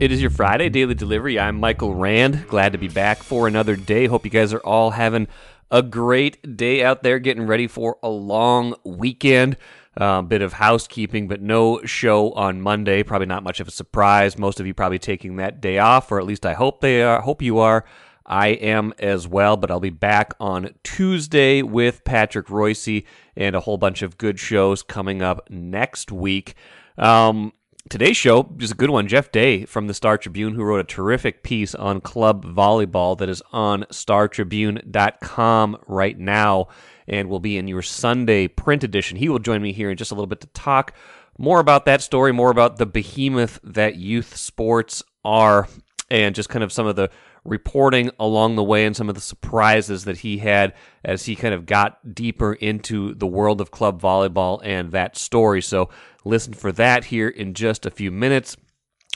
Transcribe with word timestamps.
It 0.00 0.12
is 0.12 0.20
your 0.20 0.30
Friday 0.30 0.68
daily 0.68 0.94
delivery. 0.94 1.40
I'm 1.40 1.58
Michael 1.58 1.92
Rand. 1.92 2.46
Glad 2.46 2.70
to 2.70 2.78
be 2.78 2.86
back 2.86 3.18
for 3.18 3.48
another 3.48 3.74
day. 3.74 4.06
Hope 4.06 4.24
you 4.24 4.30
guys 4.30 4.52
are 4.52 4.60
all 4.60 4.92
having 4.92 5.26
a 5.72 5.82
great 5.82 6.56
day 6.56 6.84
out 6.84 7.02
there, 7.02 7.18
getting 7.18 7.48
ready 7.48 7.66
for 7.66 7.98
a 8.00 8.08
long 8.08 8.76
weekend. 8.84 9.56
A 9.96 10.04
uh, 10.04 10.22
bit 10.22 10.40
of 10.40 10.52
housekeeping, 10.52 11.26
but 11.26 11.42
no 11.42 11.82
show 11.84 12.30
on 12.34 12.60
Monday. 12.60 13.02
Probably 13.02 13.26
not 13.26 13.42
much 13.42 13.58
of 13.58 13.66
a 13.66 13.72
surprise. 13.72 14.38
Most 14.38 14.60
of 14.60 14.68
you 14.68 14.72
probably 14.72 15.00
taking 15.00 15.34
that 15.36 15.60
day 15.60 15.78
off, 15.78 16.12
or 16.12 16.20
at 16.20 16.26
least 16.26 16.46
I 16.46 16.54
hope 16.54 16.80
they 16.80 17.02
are. 17.02 17.20
Hope 17.20 17.42
you 17.42 17.58
are. 17.58 17.84
I 18.24 18.50
am 18.50 18.94
as 19.00 19.26
well, 19.26 19.56
but 19.56 19.68
I'll 19.68 19.80
be 19.80 19.90
back 19.90 20.32
on 20.38 20.74
Tuesday 20.84 21.60
with 21.60 22.04
Patrick 22.04 22.48
Royce 22.50 23.02
and 23.34 23.56
a 23.56 23.60
whole 23.60 23.78
bunch 23.78 24.02
of 24.02 24.16
good 24.16 24.38
shows 24.38 24.84
coming 24.84 25.22
up 25.22 25.50
next 25.50 26.12
week. 26.12 26.54
Um, 26.96 27.52
today's 27.88 28.16
show 28.16 28.54
is 28.60 28.70
a 28.70 28.74
good 28.74 28.90
one. 28.90 29.08
Jeff 29.08 29.32
Day 29.32 29.64
from 29.64 29.86
the 29.86 29.94
Star 29.94 30.18
Tribune, 30.18 30.54
who 30.54 30.62
wrote 30.62 30.80
a 30.80 30.84
terrific 30.84 31.42
piece 31.42 31.74
on 31.74 32.00
club 32.00 32.44
volleyball 32.44 33.16
that 33.18 33.28
is 33.28 33.42
on 33.52 33.84
startribune.com 33.90 35.78
right 35.86 36.18
now 36.18 36.68
and 37.06 37.28
will 37.28 37.40
be 37.40 37.56
in 37.56 37.68
your 37.68 37.82
Sunday 37.82 38.48
print 38.48 38.84
edition. 38.84 39.16
He 39.16 39.28
will 39.28 39.38
join 39.38 39.62
me 39.62 39.72
here 39.72 39.90
in 39.90 39.96
just 39.96 40.10
a 40.10 40.14
little 40.14 40.26
bit 40.26 40.40
to 40.42 40.48
talk 40.48 40.94
more 41.38 41.60
about 41.60 41.84
that 41.86 42.02
story, 42.02 42.32
more 42.32 42.50
about 42.50 42.76
the 42.76 42.86
behemoth 42.86 43.60
that 43.62 43.96
youth 43.96 44.36
sports 44.36 45.02
are, 45.24 45.68
and 46.10 46.34
just 46.34 46.48
kind 46.48 46.64
of 46.64 46.72
some 46.72 46.86
of 46.86 46.96
the 46.96 47.10
reporting 47.44 48.10
along 48.18 48.56
the 48.56 48.64
way 48.64 48.84
and 48.84 48.96
some 48.96 49.08
of 49.08 49.14
the 49.14 49.20
surprises 49.20 50.04
that 50.04 50.18
he 50.18 50.38
had 50.38 50.74
as 51.04 51.24
he 51.24 51.34
kind 51.34 51.54
of 51.54 51.64
got 51.66 52.14
deeper 52.14 52.52
into 52.54 53.14
the 53.14 53.26
world 53.26 53.60
of 53.60 53.70
club 53.70 54.00
volleyball 54.00 54.60
and 54.62 54.92
that 54.92 55.16
story. 55.16 55.62
So 55.62 55.88
listen 56.28 56.52
for 56.52 56.72
that 56.72 57.06
here 57.06 57.28
in 57.28 57.54
just 57.54 57.86
a 57.86 57.90
few 57.90 58.10
minutes. 58.10 58.56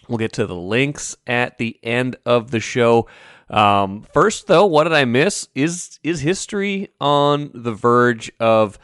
We'll 0.09 0.19
get 0.19 0.33
to 0.35 0.47
the 0.47 0.57
links 0.57 1.17
at 1.27 1.59
the 1.59 1.79
end 1.83 2.17
of 2.27 2.51
the 2.51 2.61
show. 2.61 3.07
Um, 3.49 4.05
first, 4.13 4.47
though, 4.47 4.67
what 4.67 4.85
did 4.85 4.95
I 4.95 5.05
miss? 5.05 5.49
Is 5.55 5.99
is 6.03 6.21
history 6.21 6.89
on 7.01 7.51
the 7.55 7.73
verge 7.73 8.33
of 8.41 8.79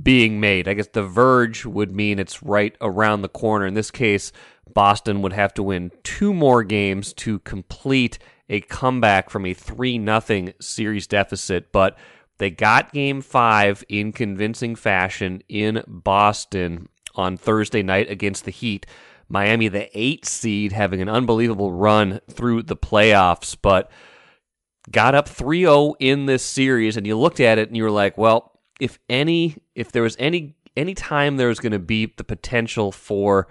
being 0.00 0.40
made? 0.40 0.68
I 0.68 0.74
guess 0.74 0.88
the 0.88 1.02
verge 1.02 1.66
would 1.66 1.92
mean 1.92 2.18
it's 2.18 2.42
right 2.42 2.74
around 2.80 3.22
the 3.22 3.28
corner. 3.28 3.66
In 3.66 3.74
this 3.74 3.90
case, 3.90 4.32
Boston 4.72 5.22
would 5.22 5.32
have 5.32 5.52
to 5.54 5.62
win 5.62 5.90
two 6.04 6.32
more 6.32 6.62
games 6.62 7.12
to 7.14 7.40
complete 7.40 8.18
a 8.48 8.60
comeback 8.60 9.30
from 9.30 9.46
a 9.46 9.54
3 9.54 9.98
nothing 9.98 10.52
series 10.60 11.06
deficit, 11.06 11.72
but 11.72 11.98
they 12.38 12.50
got 12.50 12.92
game 12.92 13.20
5 13.20 13.84
in 13.88 14.12
convincing 14.12 14.74
fashion 14.74 15.42
in 15.48 15.82
Boston 15.86 16.88
on 17.14 17.36
Thursday 17.36 17.82
night 17.82 18.10
against 18.10 18.44
the 18.44 18.50
Heat. 18.50 18.86
Miami, 19.28 19.68
the 19.68 19.88
8 19.98 20.26
seed, 20.26 20.72
having 20.72 21.00
an 21.00 21.08
unbelievable 21.08 21.72
run 21.72 22.20
through 22.30 22.64
the 22.64 22.76
playoffs, 22.76 23.56
but 23.60 23.90
got 24.90 25.14
up 25.14 25.28
3-0 25.28 25.94
in 26.00 26.26
this 26.26 26.44
series 26.44 26.96
and 26.96 27.06
you 27.06 27.16
looked 27.16 27.40
at 27.40 27.58
it 27.58 27.68
and 27.68 27.76
you 27.76 27.82
were 27.82 27.90
like, 27.90 28.18
well, 28.18 28.52
if 28.82 28.98
any 29.08 29.56
if 29.76 29.92
there 29.92 30.02
was 30.02 30.16
any 30.18 30.56
any 30.76 30.92
time 30.92 31.36
there 31.36 31.46
was 31.46 31.60
going 31.60 31.72
to 31.72 31.78
be 31.78 32.12
the 32.16 32.24
potential 32.24 32.90
for 32.90 33.46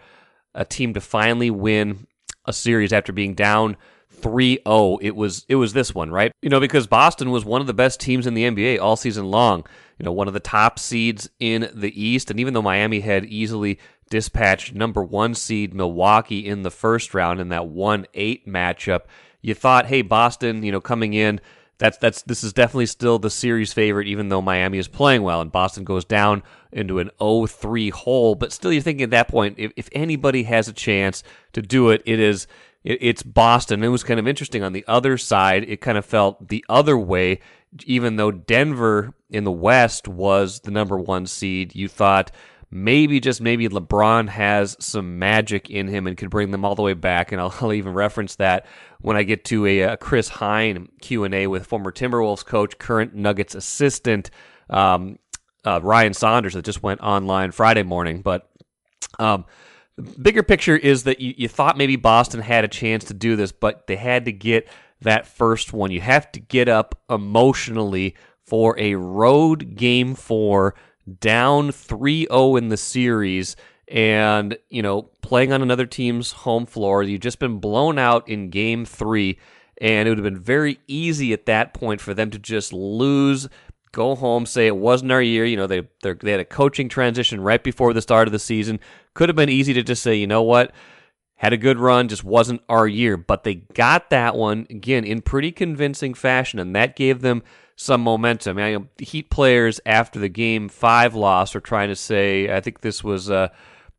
a 0.53 0.65
team 0.65 0.93
to 0.93 0.99
finally 0.99 1.49
win 1.49 2.05
a 2.45 2.51
series 2.51 2.91
after 2.91 3.13
being 3.13 3.33
down 3.33 3.77
3-0 4.21 4.97
it 5.01 5.15
was 5.15 5.45
it 5.47 5.55
was 5.55 5.71
this 5.71 5.95
one 5.95 6.11
right 6.11 6.33
you 6.41 6.49
know 6.49 6.59
because 6.59 6.85
boston 6.85 7.31
was 7.31 7.45
one 7.45 7.61
of 7.61 7.67
the 7.67 7.73
best 7.73 8.01
teams 8.01 8.27
in 8.27 8.33
the 8.33 8.43
nba 8.43 8.79
all 8.81 8.97
season 8.97 9.31
long 9.31 9.65
you 10.01 10.05
know 10.05 10.11
one 10.11 10.27
of 10.27 10.33
the 10.33 10.39
top 10.39 10.79
seeds 10.79 11.29
in 11.39 11.69
the 11.75 12.01
east. 12.03 12.31
And 12.31 12.39
even 12.39 12.55
though 12.55 12.61
miami 12.63 13.01
had 13.01 13.23
easily 13.25 13.77
dispatched 14.09 14.73
number 14.73 15.03
one 15.03 15.35
seed 15.35 15.75
milwaukee 15.75 16.47
in 16.47 16.63
the 16.63 16.71
first 16.71 17.13
round 17.13 17.39
in 17.39 17.49
that 17.49 17.61
1-8 17.61 18.47
matchup 18.47 19.01
you 19.41 19.53
thought 19.53 19.85
hey 19.85 20.01
boston 20.01 20.63
you 20.63 20.71
know 20.71 20.81
coming 20.81 21.13
in 21.13 21.39
that's 21.77 21.97
that's 21.97 22.23
this 22.23 22.43
is 22.43 22.51
definitely 22.51 22.87
still 22.87 23.19
the 23.19 23.29
series 23.29 23.73
favorite 23.73 24.07
even 24.07 24.29
though 24.29 24.41
miami 24.41 24.79
is 24.79 24.87
playing 24.87 25.21
well. 25.21 25.39
And 25.39 25.51
boston 25.51 25.83
goes 25.83 26.03
down 26.03 26.41
into 26.71 26.99
an 26.99 27.11
0-3 27.19 27.91
hole. 27.91 28.35
But 28.35 28.51
still 28.51 28.73
you're 28.73 28.81
thinking 28.81 29.03
at 29.03 29.09
that 29.11 29.27
point 29.27 29.59
if, 29.59 29.71
if 29.75 29.87
anybody 29.91 30.43
has 30.43 30.67
a 30.67 30.73
chance 30.73 31.23
to 31.53 31.61
do 31.61 31.89
it 31.89 32.01
it 32.05 32.19
is 32.19 32.47
it's 32.83 33.23
Boston. 33.23 33.83
It 33.83 33.89
was 33.89 34.03
kind 34.03 34.19
of 34.19 34.27
interesting. 34.27 34.63
On 34.63 34.73
the 34.73 34.85
other 34.87 35.17
side, 35.17 35.63
it 35.67 35.81
kind 35.81 35.97
of 35.97 36.05
felt 36.05 36.47
the 36.49 36.65
other 36.69 36.97
way. 36.97 37.39
Even 37.85 38.17
though 38.17 38.31
Denver 38.31 39.13
in 39.29 39.43
the 39.43 39.51
West 39.51 40.07
was 40.07 40.59
the 40.61 40.71
number 40.71 40.97
one 40.97 41.25
seed, 41.25 41.73
you 41.75 41.87
thought 41.87 42.31
maybe 42.69 43.19
just 43.19 43.41
maybe 43.41 43.67
LeBron 43.67 44.29
has 44.29 44.75
some 44.79 45.19
magic 45.19 45.69
in 45.69 45.87
him 45.87 46.07
and 46.07 46.17
could 46.17 46.29
bring 46.29 46.51
them 46.51 46.65
all 46.65 46.75
the 46.75 46.81
way 46.81 46.93
back. 46.93 47.31
And 47.31 47.39
I'll, 47.39 47.53
I'll 47.61 47.73
even 47.73 47.93
reference 47.93 48.35
that 48.37 48.65
when 48.99 49.15
I 49.15 49.23
get 49.23 49.45
to 49.45 49.65
a, 49.65 49.79
a 49.81 49.97
Chris 49.97 50.27
Hine 50.27 50.89
Q 51.01 51.23
and 51.23 51.33
A 51.33 51.47
with 51.47 51.67
former 51.67 51.91
Timberwolves 51.91 52.45
coach, 52.45 52.77
current 52.77 53.13
Nuggets 53.13 53.55
assistant 53.55 54.31
um, 54.69 55.19
uh, 55.65 55.79
Ryan 55.83 56.13
Saunders 56.13 56.53
that 56.53 56.65
just 56.65 56.81
went 56.81 57.01
online 57.01 57.51
Friday 57.51 57.83
morning. 57.83 58.21
But 58.21 58.49
um, 59.19 59.45
bigger 60.01 60.43
picture 60.43 60.75
is 60.75 61.03
that 61.03 61.19
you, 61.19 61.33
you 61.37 61.47
thought 61.47 61.77
maybe 61.77 61.95
Boston 61.95 62.41
had 62.41 62.63
a 62.63 62.67
chance 62.67 63.05
to 63.05 63.13
do 63.13 63.35
this, 63.35 63.51
but 63.51 63.87
they 63.87 63.95
had 63.95 64.25
to 64.25 64.31
get 64.31 64.67
that 65.01 65.27
first 65.27 65.73
one. 65.73 65.91
You 65.91 66.01
have 66.01 66.31
to 66.33 66.39
get 66.39 66.69
up 66.69 66.99
emotionally 67.09 68.15
for 68.45 68.77
a 68.79 68.95
road 68.95 69.75
game 69.75 70.15
four, 70.15 70.75
down 71.19 71.71
3 71.71 72.27
0 72.27 72.55
in 72.55 72.69
the 72.69 72.77
series, 72.77 73.55
and, 73.87 74.57
you 74.69 74.81
know, 74.81 75.09
playing 75.21 75.51
on 75.51 75.61
another 75.61 75.85
team's 75.85 76.31
home 76.31 76.65
floor. 76.65 77.03
You've 77.03 77.21
just 77.21 77.39
been 77.39 77.59
blown 77.59 77.97
out 77.97 78.27
in 78.29 78.49
game 78.49 78.85
three, 78.85 79.39
and 79.79 80.07
it 80.07 80.11
would 80.11 80.17
have 80.17 80.23
been 80.23 80.39
very 80.41 80.79
easy 80.87 81.33
at 81.33 81.45
that 81.47 81.73
point 81.73 82.01
for 82.01 82.13
them 82.13 82.29
to 82.31 82.39
just 82.39 82.71
lose 82.73 83.47
go 83.91 84.15
home, 84.15 84.45
say 84.45 84.67
it 84.67 84.77
wasn't 84.77 85.11
our 85.11 85.21
year. 85.21 85.45
You 85.45 85.57
know, 85.57 85.67
they 85.67 85.87
they 86.01 86.31
had 86.31 86.39
a 86.39 86.45
coaching 86.45 86.89
transition 86.89 87.41
right 87.41 87.63
before 87.63 87.93
the 87.93 88.01
start 88.01 88.27
of 88.27 88.31
the 88.31 88.39
season. 88.39 88.79
Could 89.13 89.29
have 89.29 89.35
been 89.35 89.49
easy 89.49 89.73
to 89.73 89.83
just 89.83 90.03
say, 90.03 90.15
you 90.15 90.27
know 90.27 90.43
what, 90.43 90.71
had 91.35 91.53
a 91.53 91.57
good 91.57 91.79
run, 91.79 92.07
just 92.07 92.23
wasn't 92.23 92.61
our 92.69 92.87
year. 92.87 93.17
But 93.17 93.43
they 93.43 93.55
got 93.55 94.09
that 94.09 94.35
one 94.35 94.67
again 94.69 95.03
in 95.03 95.21
pretty 95.21 95.51
convincing 95.51 96.13
fashion, 96.13 96.59
and 96.59 96.75
that 96.75 96.95
gave 96.95 97.21
them 97.21 97.43
some 97.75 98.01
momentum. 98.01 98.57
I 98.57 98.77
mean, 98.77 98.89
Heat 98.99 99.29
players 99.29 99.79
after 99.85 100.19
the 100.19 100.29
game 100.29 100.69
five 100.69 101.15
loss 101.15 101.55
are 101.55 101.61
trying 101.61 101.89
to 101.89 101.95
say, 101.95 102.53
I 102.53 102.61
think 102.61 102.81
this 102.81 103.03
was. 103.03 103.29
Uh, 103.29 103.49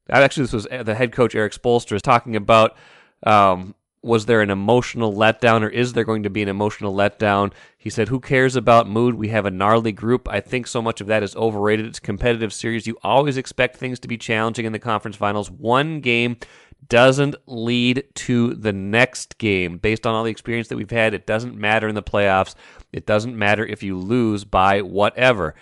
actually, 0.08 0.44
this 0.44 0.52
was 0.52 0.68
the 0.70 0.94
head 0.94 1.12
coach 1.12 1.34
Erik 1.34 1.52
Spoelstra 1.52 1.96
is 1.96 2.02
talking 2.02 2.36
about 2.36 2.76
um, 3.24 3.74
was 4.02 4.26
there 4.26 4.40
an 4.40 4.50
emotional 4.50 5.14
letdown 5.14 5.62
or 5.62 5.68
is 5.68 5.92
there 5.92 6.04
going 6.04 6.24
to 6.24 6.30
be 6.30 6.42
an 6.42 6.48
emotional 6.48 6.94
letdown? 6.94 7.52
He 7.78 7.88
said, 7.88 8.08
Who 8.08 8.20
cares 8.20 8.56
about 8.56 8.88
mood? 8.88 9.14
We 9.14 9.28
have 9.28 9.46
a 9.46 9.50
gnarly 9.50 9.92
group. 9.92 10.28
I 10.28 10.40
think 10.40 10.66
so 10.66 10.82
much 10.82 11.00
of 11.00 11.06
that 11.06 11.22
is 11.22 11.36
overrated. 11.36 11.86
It's 11.86 12.00
competitive 12.00 12.52
series. 12.52 12.86
You 12.86 12.98
always 13.02 13.36
expect 13.36 13.76
things 13.76 14.00
to 14.00 14.08
be 14.08 14.18
challenging 14.18 14.66
in 14.66 14.72
the 14.72 14.78
conference 14.78 15.16
finals. 15.16 15.50
One 15.50 16.00
game 16.00 16.36
doesn't 16.88 17.36
lead 17.46 18.04
to 18.14 18.54
the 18.54 18.72
next 18.72 19.38
game. 19.38 19.78
Based 19.78 20.06
on 20.06 20.14
all 20.14 20.24
the 20.24 20.30
experience 20.30 20.68
that 20.68 20.76
we've 20.76 20.90
had, 20.90 21.14
it 21.14 21.26
doesn't 21.26 21.56
matter 21.56 21.86
in 21.86 21.94
the 21.94 22.02
playoffs. 22.02 22.54
It 22.92 23.06
doesn't 23.06 23.38
matter 23.38 23.64
if 23.64 23.82
you 23.82 23.96
lose 23.96 24.44
by 24.44 24.82
whatever. 24.82 25.54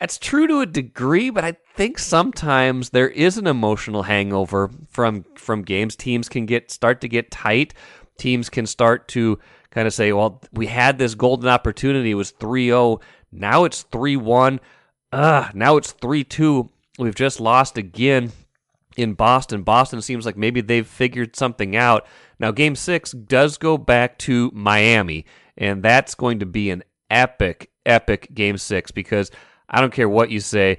That's 0.00 0.18
true 0.18 0.46
to 0.46 0.60
a 0.60 0.66
degree, 0.66 1.30
but 1.30 1.44
I 1.44 1.56
think 1.74 1.98
sometimes 1.98 2.90
there 2.90 3.08
is 3.08 3.38
an 3.38 3.46
emotional 3.46 4.02
hangover 4.02 4.70
from 4.88 5.24
from 5.36 5.62
games. 5.62 5.96
Teams 5.96 6.28
can 6.28 6.44
get 6.44 6.70
start 6.70 7.00
to 7.00 7.08
get 7.08 7.30
tight. 7.30 7.72
Teams 8.18 8.50
can 8.50 8.66
start 8.66 9.08
to 9.08 9.38
kind 9.70 9.86
of 9.86 9.94
say, 9.94 10.12
"Well, 10.12 10.42
we 10.52 10.66
had 10.66 10.98
this 10.98 11.14
golden 11.14 11.48
opportunity. 11.48 12.10
It 12.10 12.14
was 12.14 12.32
3-0. 12.32 13.00
Now 13.32 13.64
it's 13.64 13.84
3-1. 13.84 14.60
Uh, 15.12 15.48
now 15.54 15.76
it's 15.76 15.92
3-2. 15.92 16.68
We've 16.98 17.14
just 17.14 17.40
lost 17.40 17.78
again 17.78 18.32
in 18.96 19.14
Boston. 19.14 19.62
Boston 19.62 20.02
seems 20.02 20.26
like 20.26 20.36
maybe 20.36 20.60
they've 20.60 20.86
figured 20.86 21.36
something 21.36 21.74
out. 21.74 22.06
Now 22.38 22.50
game 22.50 22.74
6 22.76 23.12
does 23.12 23.56
go 23.56 23.78
back 23.78 24.18
to 24.20 24.50
Miami, 24.52 25.24
and 25.56 25.82
that's 25.82 26.14
going 26.14 26.38
to 26.40 26.46
be 26.46 26.70
an 26.70 26.82
epic 27.10 27.70
epic 27.86 28.34
game 28.34 28.58
6 28.58 28.90
because 28.90 29.30
I 29.68 29.80
don't 29.80 29.92
care 29.92 30.08
what 30.08 30.30
you 30.30 30.40
say. 30.40 30.78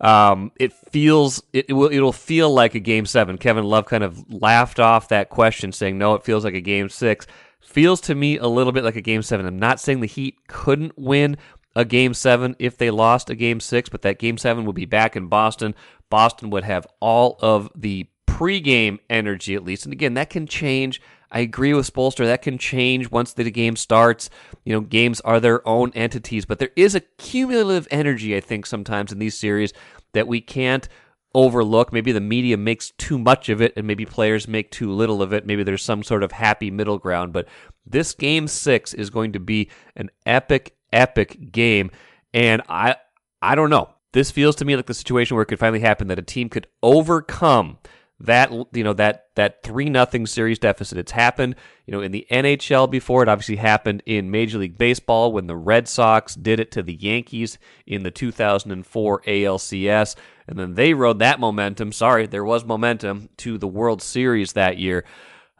Um, 0.00 0.52
it 0.60 0.72
feels 0.72 1.42
it, 1.52 1.66
it, 1.68 1.72
will 1.72 1.90
it'll 1.90 2.12
feel 2.12 2.52
like 2.52 2.74
a 2.74 2.80
game 2.80 3.06
seven. 3.06 3.36
Kevin 3.36 3.64
Love 3.64 3.86
kind 3.86 4.04
of 4.04 4.32
laughed 4.32 4.78
off 4.78 5.08
that 5.08 5.28
question, 5.28 5.72
saying 5.72 5.98
no, 5.98 6.14
it 6.14 6.24
feels 6.24 6.44
like 6.44 6.54
a 6.54 6.60
game 6.60 6.88
six. 6.88 7.26
Feels 7.60 8.00
to 8.02 8.14
me 8.14 8.38
a 8.38 8.46
little 8.46 8.72
bit 8.72 8.84
like 8.84 8.96
a 8.96 9.00
game 9.02 9.22
seven. 9.22 9.44
I'm 9.46 9.58
not 9.58 9.80
saying 9.80 10.00
the 10.00 10.06
Heat 10.06 10.36
couldn't 10.46 10.92
win 10.96 11.36
a 11.74 11.84
game 11.84 12.14
seven 12.14 12.56
if 12.58 12.78
they 12.78 12.90
lost 12.90 13.28
a 13.30 13.34
game 13.34 13.60
six, 13.60 13.88
but 13.88 14.02
that 14.02 14.18
game 14.18 14.38
seven 14.38 14.64
would 14.64 14.76
be 14.76 14.86
back 14.86 15.16
in 15.16 15.26
Boston. 15.26 15.74
Boston 16.10 16.50
would 16.50 16.64
have 16.64 16.86
all 17.00 17.36
of 17.40 17.70
the 17.74 18.08
pregame 18.38 18.98
energy 19.10 19.54
at 19.54 19.64
least, 19.64 19.84
and 19.84 19.92
again 19.92 20.14
that 20.14 20.30
can 20.30 20.46
change 20.46 21.00
I 21.30 21.40
agree 21.40 21.74
with 21.74 21.92
Spoelstra. 21.92 22.26
That 22.26 22.42
can 22.42 22.58
change 22.58 23.10
once 23.10 23.32
the 23.32 23.50
game 23.50 23.76
starts. 23.76 24.30
You 24.64 24.72
know, 24.72 24.80
games 24.80 25.20
are 25.22 25.40
their 25.40 25.66
own 25.68 25.92
entities, 25.94 26.46
but 26.46 26.58
there 26.58 26.70
is 26.74 26.94
a 26.94 27.00
cumulative 27.00 27.86
energy, 27.90 28.36
I 28.36 28.40
think, 28.40 28.66
sometimes 28.66 29.12
in 29.12 29.18
these 29.18 29.36
series 29.36 29.72
that 30.12 30.26
we 30.26 30.40
can't 30.40 30.88
overlook. 31.34 31.92
Maybe 31.92 32.12
the 32.12 32.20
media 32.20 32.56
makes 32.56 32.92
too 32.92 33.18
much 33.18 33.48
of 33.50 33.60
it, 33.60 33.74
and 33.76 33.86
maybe 33.86 34.06
players 34.06 34.48
make 34.48 34.70
too 34.70 34.90
little 34.90 35.20
of 35.20 35.32
it. 35.32 35.46
Maybe 35.46 35.62
there's 35.62 35.82
some 35.82 36.02
sort 36.02 36.22
of 36.22 36.32
happy 36.32 36.70
middle 36.70 36.98
ground. 36.98 37.32
But 37.32 37.46
this 37.84 38.14
game 38.14 38.48
six 38.48 38.94
is 38.94 39.10
going 39.10 39.32
to 39.32 39.40
be 39.40 39.68
an 39.96 40.10
epic, 40.24 40.76
epic 40.92 41.52
game, 41.52 41.90
and 42.32 42.62
I, 42.68 42.96
I 43.42 43.54
don't 43.54 43.70
know. 43.70 43.90
This 44.12 44.30
feels 44.30 44.56
to 44.56 44.64
me 44.64 44.74
like 44.74 44.86
the 44.86 44.94
situation 44.94 45.34
where 45.34 45.42
it 45.42 45.46
could 45.46 45.58
finally 45.58 45.80
happen 45.80 46.08
that 46.08 46.18
a 46.18 46.22
team 46.22 46.48
could 46.48 46.66
overcome 46.82 47.76
that 48.20 48.50
you 48.72 48.82
know 48.82 48.92
that 48.94 49.26
that 49.36 49.62
three 49.62 49.88
nothing 49.88 50.26
series 50.26 50.58
deficit. 50.58 50.98
It's 50.98 51.12
happened 51.12 51.54
you 51.86 51.92
know 51.92 52.00
in 52.00 52.10
the 52.10 52.26
NHL 52.30 52.90
before. 52.90 53.22
It 53.22 53.28
obviously 53.28 53.56
happened 53.56 54.02
in 54.06 54.30
Major 54.30 54.58
League 54.58 54.76
Baseball 54.76 55.32
when 55.32 55.46
the 55.46 55.56
Red 55.56 55.86
Sox 55.86 56.34
did 56.34 56.58
it 56.58 56.72
to 56.72 56.82
the 56.82 56.94
Yankees 56.94 57.58
in 57.86 58.02
the 58.02 58.10
2004 58.10 59.22
ALCS, 59.22 60.16
and 60.48 60.58
then 60.58 60.74
they 60.74 60.94
rode 60.94 61.20
that 61.20 61.38
momentum. 61.38 61.92
Sorry, 61.92 62.26
there 62.26 62.44
was 62.44 62.64
momentum 62.64 63.28
to 63.38 63.56
the 63.56 63.68
World 63.68 64.02
Series 64.02 64.54
that 64.54 64.78
year. 64.78 65.04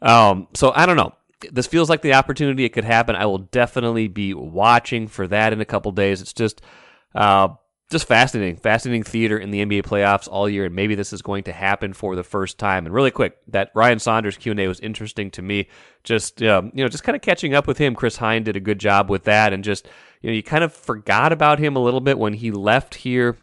Um, 0.02 0.48
so 0.54 0.72
I 0.74 0.86
don't 0.86 0.96
know. 0.96 1.14
This 1.52 1.68
feels 1.68 1.88
like 1.88 2.02
the 2.02 2.14
opportunity 2.14 2.64
it 2.64 2.70
could 2.70 2.84
happen. 2.84 3.14
I 3.14 3.26
will 3.26 3.38
definitely 3.38 4.08
be 4.08 4.34
watching 4.34 5.06
for 5.06 5.28
that 5.28 5.52
in 5.52 5.60
a 5.60 5.64
couple 5.64 5.92
days. 5.92 6.20
It's 6.20 6.32
just. 6.32 6.60
Uh, 7.14 7.48
just 7.90 8.06
fascinating, 8.06 8.56
fascinating 8.56 9.02
theater 9.02 9.38
in 9.38 9.50
the 9.50 9.64
NBA 9.64 9.82
playoffs 9.82 10.28
all 10.30 10.48
year, 10.48 10.66
and 10.66 10.74
maybe 10.74 10.94
this 10.94 11.12
is 11.12 11.22
going 11.22 11.44
to 11.44 11.52
happen 11.52 11.94
for 11.94 12.16
the 12.16 12.22
first 12.22 12.58
time. 12.58 12.84
And 12.84 12.94
really 12.94 13.10
quick, 13.10 13.38
that 13.48 13.70
Ryan 13.74 13.98
Saunders 13.98 14.36
Q 14.36 14.52
and 14.52 14.60
A 14.60 14.68
was 14.68 14.80
interesting 14.80 15.30
to 15.32 15.42
me. 15.42 15.68
Just 16.04 16.42
um, 16.42 16.70
you 16.74 16.84
know, 16.84 16.88
just 16.88 17.04
kind 17.04 17.16
of 17.16 17.22
catching 17.22 17.54
up 17.54 17.66
with 17.66 17.78
him. 17.78 17.94
Chris 17.94 18.16
Hine 18.16 18.42
did 18.42 18.56
a 18.56 18.60
good 18.60 18.78
job 18.78 19.08
with 19.08 19.24
that, 19.24 19.54
and 19.54 19.64
just 19.64 19.88
you 20.20 20.30
know, 20.30 20.34
you 20.34 20.42
kind 20.42 20.64
of 20.64 20.72
forgot 20.72 21.32
about 21.32 21.58
him 21.58 21.76
a 21.76 21.82
little 21.82 22.00
bit 22.00 22.18
when 22.18 22.34
he 22.34 22.50
left 22.50 22.94
here, 22.94 23.38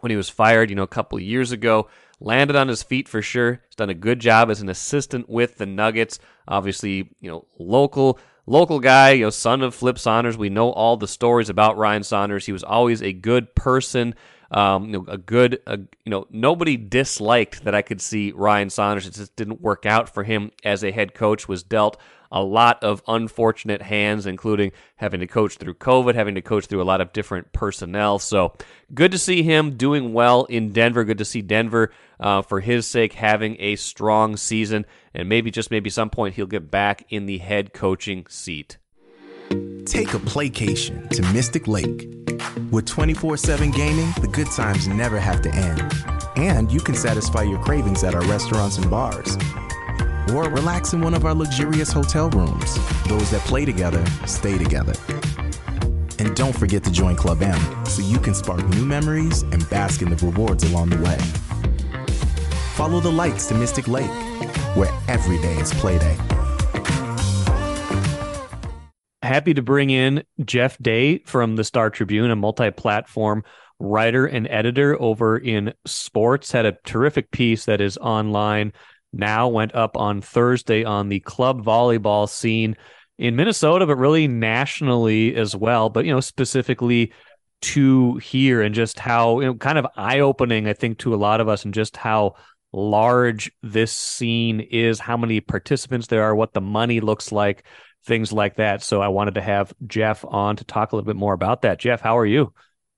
when 0.00 0.10
he 0.10 0.16
was 0.16 0.30
fired, 0.30 0.70
you 0.70 0.76
know, 0.76 0.82
a 0.82 0.88
couple 0.88 1.20
years 1.20 1.52
ago. 1.52 1.88
Landed 2.20 2.56
on 2.56 2.68
his 2.68 2.82
feet 2.82 3.06
for 3.06 3.20
sure. 3.20 3.60
He's 3.66 3.76
done 3.76 3.90
a 3.90 3.94
good 3.94 4.20
job 4.20 4.48
as 4.48 4.62
an 4.62 4.70
assistant 4.70 5.28
with 5.28 5.58
the 5.58 5.66
Nuggets. 5.66 6.20
Obviously, 6.48 7.10
you 7.20 7.30
know, 7.30 7.46
local 7.58 8.18
local 8.46 8.80
guy, 8.80 9.12
you 9.12 9.24
know, 9.24 9.30
son 9.30 9.62
of 9.62 9.74
Flip 9.74 9.98
Saunders. 9.98 10.36
We 10.36 10.50
know 10.50 10.70
all 10.70 10.96
the 10.96 11.08
stories 11.08 11.48
about 11.48 11.76
Ryan 11.76 12.02
Saunders. 12.02 12.46
He 12.46 12.52
was 12.52 12.64
always 12.64 13.02
a 13.02 13.12
good 13.12 13.54
person. 13.54 14.14
Um, 14.50 14.86
you 14.86 14.92
know, 14.92 15.04
a 15.08 15.18
good, 15.18 15.60
a, 15.66 15.78
you 15.78 16.10
know, 16.10 16.26
nobody 16.30 16.76
disliked 16.76 17.64
that 17.64 17.74
I 17.74 17.82
could 17.82 18.00
see 18.00 18.30
Ryan 18.30 18.70
Saunders. 18.70 19.06
It 19.06 19.14
just 19.14 19.34
didn't 19.34 19.60
work 19.60 19.84
out 19.84 20.08
for 20.08 20.22
him 20.22 20.52
as 20.62 20.84
a 20.84 20.92
head 20.92 21.14
coach. 21.14 21.48
Was 21.48 21.62
dealt 21.62 21.96
a 22.34 22.42
lot 22.42 22.82
of 22.82 23.00
unfortunate 23.06 23.80
hands, 23.80 24.26
including 24.26 24.72
having 24.96 25.20
to 25.20 25.26
coach 25.26 25.54
through 25.54 25.74
COVID, 25.74 26.16
having 26.16 26.34
to 26.34 26.42
coach 26.42 26.66
through 26.66 26.82
a 26.82 26.84
lot 26.84 27.00
of 27.00 27.12
different 27.12 27.52
personnel. 27.52 28.18
So 28.18 28.54
good 28.92 29.12
to 29.12 29.18
see 29.18 29.44
him 29.44 29.76
doing 29.76 30.12
well 30.12 30.44
in 30.46 30.72
Denver. 30.72 31.04
Good 31.04 31.18
to 31.18 31.24
see 31.24 31.42
Denver, 31.42 31.92
uh, 32.18 32.42
for 32.42 32.60
his 32.60 32.88
sake, 32.88 33.12
having 33.12 33.56
a 33.60 33.76
strong 33.76 34.36
season. 34.36 34.84
And 35.14 35.28
maybe, 35.28 35.52
just 35.52 35.70
maybe, 35.70 35.88
some 35.90 36.10
point 36.10 36.34
he'll 36.34 36.46
get 36.46 36.72
back 36.72 37.06
in 37.08 37.26
the 37.26 37.38
head 37.38 37.72
coaching 37.72 38.26
seat. 38.28 38.78
Take 39.86 40.12
a 40.12 40.18
playcation 40.18 41.08
to 41.10 41.22
Mystic 41.32 41.68
Lake. 41.68 42.08
With 42.72 42.86
24 42.86 43.36
7 43.36 43.70
gaming, 43.70 44.12
the 44.20 44.28
good 44.28 44.50
times 44.50 44.88
never 44.88 45.20
have 45.20 45.40
to 45.42 45.54
end. 45.54 45.80
And 46.36 46.72
you 46.72 46.80
can 46.80 46.96
satisfy 46.96 47.42
your 47.42 47.60
cravings 47.60 48.02
at 48.02 48.16
our 48.16 48.22
restaurants 48.22 48.76
and 48.76 48.90
bars 48.90 49.36
or 50.32 50.48
relax 50.48 50.92
in 50.92 51.00
one 51.00 51.14
of 51.14 51.24
our 51.24 51.34
luxurious 51.34 51.92
hotel 51.92 52.30
rooms. 52.30 52.74
Those 53.08 53.30
that 53.30 53.42
play 53.46 53.64
together 53.64 54.04
stay 54.26 54.56
together. 54.56 54.94
And 56.18 56.34
don't 56.36 56.56
forget 56.56 56.84
to 56.84 56.92
join 56.92 57.16
Club 57.16 57.42
M 57.42 57.86
so 57.86 58.02
you 58.02 58.18
can 58.18 58.34
spark 58.34 58.66
new 58.68 58.84
memories 58.84 59.42
and 59.42 59.68
bask 59.68 60.02
in 60.02 60.10
the 60.10 60.16
rewards 60.24 60.64
along 60.64 60.90
the 60.90 60.98
way. 60.98 61.18
Follow 62.74 63.00
the 63.00 63.10
lights 63.10 63.46
to 63.48 63.54
Mystic 63.54 63.88
Lake, 63.88 64.10
where 64.74 64.92
every 65.08 65.38
day 65.38 65.54
is 65.58 65.72
playday. 65.74 66.16
Happy 69.22 69.54
to 69.54 69.62
bring 69.62 69.90
in 69.90 70.22
Jeff 70.44 70.76
Day 70.78 71.18
from 71.20 71.56
the 71.56 71.64
Star 71.64 71.88
Tribune, 71.88 72.30
a 72.30 72.36
multi 72.36 72.70
platform 72.70 73.42
writer 73.78 74.26
and 74.26 74.46
editor 74.48 75.00
over 75.00 75.38
in 75.38 75.72
sports. 75.86 76.52
Had 76.52 76.66
a 76.66 76.76
terrific 76.84 77.30
piece 77.30 77.64
that 77.64 77.80
is 77.80 77.96
online 77.98 78.72
now 79.14 79.48
went 79.48 79.74
up 79.74 79.96
on 79.96 80.20
Thursday 80.20 80.84
on 80.84 81.08
the 81.08 81.20
club 81.20 81.64
volleyball 81.64 82.28
scene 82.28 82.76
in 83.18 83.36
Minnesota, 83.36 83.86
but 83.86 83.96
really 83.96 84.26
nationally 84.28 85.34
as 85.36 85.54
well. 85.54 85.88
But, 85.88 86.04
you 86.04 86.12
know, 86.12 86.20
specifically 86.20 87.12
to 87.62 88.16
here 88.16 88.60
and 88.60 88.74
just 88.74 88.98
how, 88.98 89.40
you 89.40 89.46
know, 89.46 89.54
kind 89.54 89.78
of 89.78 89.86
eye 89.96 90.20
opening, 90.20 90.66
I 90.66 90.72
think, 90.72 90.98
to 90.98 91.14
a 91.14 91.16
lot 91.16 91.40
of 91.40 91.48
us 91.48 91.64
and 91.64 91.72
just 91.72 91.96
how 91.96 92.34
large 92.72 93.52
this 93.62 93.92
scene 93.92 94.60
is, 94.60 94.98
how 94.98 95.16
many 95.16 95.40
participants 95.40 96.08
there 96.08 96.24
are, 96.24 96.34
what 96.34 96.52
the 96.52 96.60
money 96.60 97.00
looks 97.00 97.30
like, 97.30 97.64
things 98.04 98.32
like 98.32 98.56
that. 98.56 98.82
So 98.82 99.00
I 99.00 99.08
wanted 99.08 99.34
to 99.36 99.40
have 99.40 99.72
Jeff 99.86 100.24
on 100.26 100.56
to 100.56 100.64
talk 100.64 100.92
a 100.92 100.96
little 100.96 101.06
bit 101.06 101.16
more 101.16 101.32
about 101.32 101.62
that. 101.62 101.78
Jeff, 101.78 102.00
how 102.00 102.18
are 102.18 102.26
you? 102.26 102.52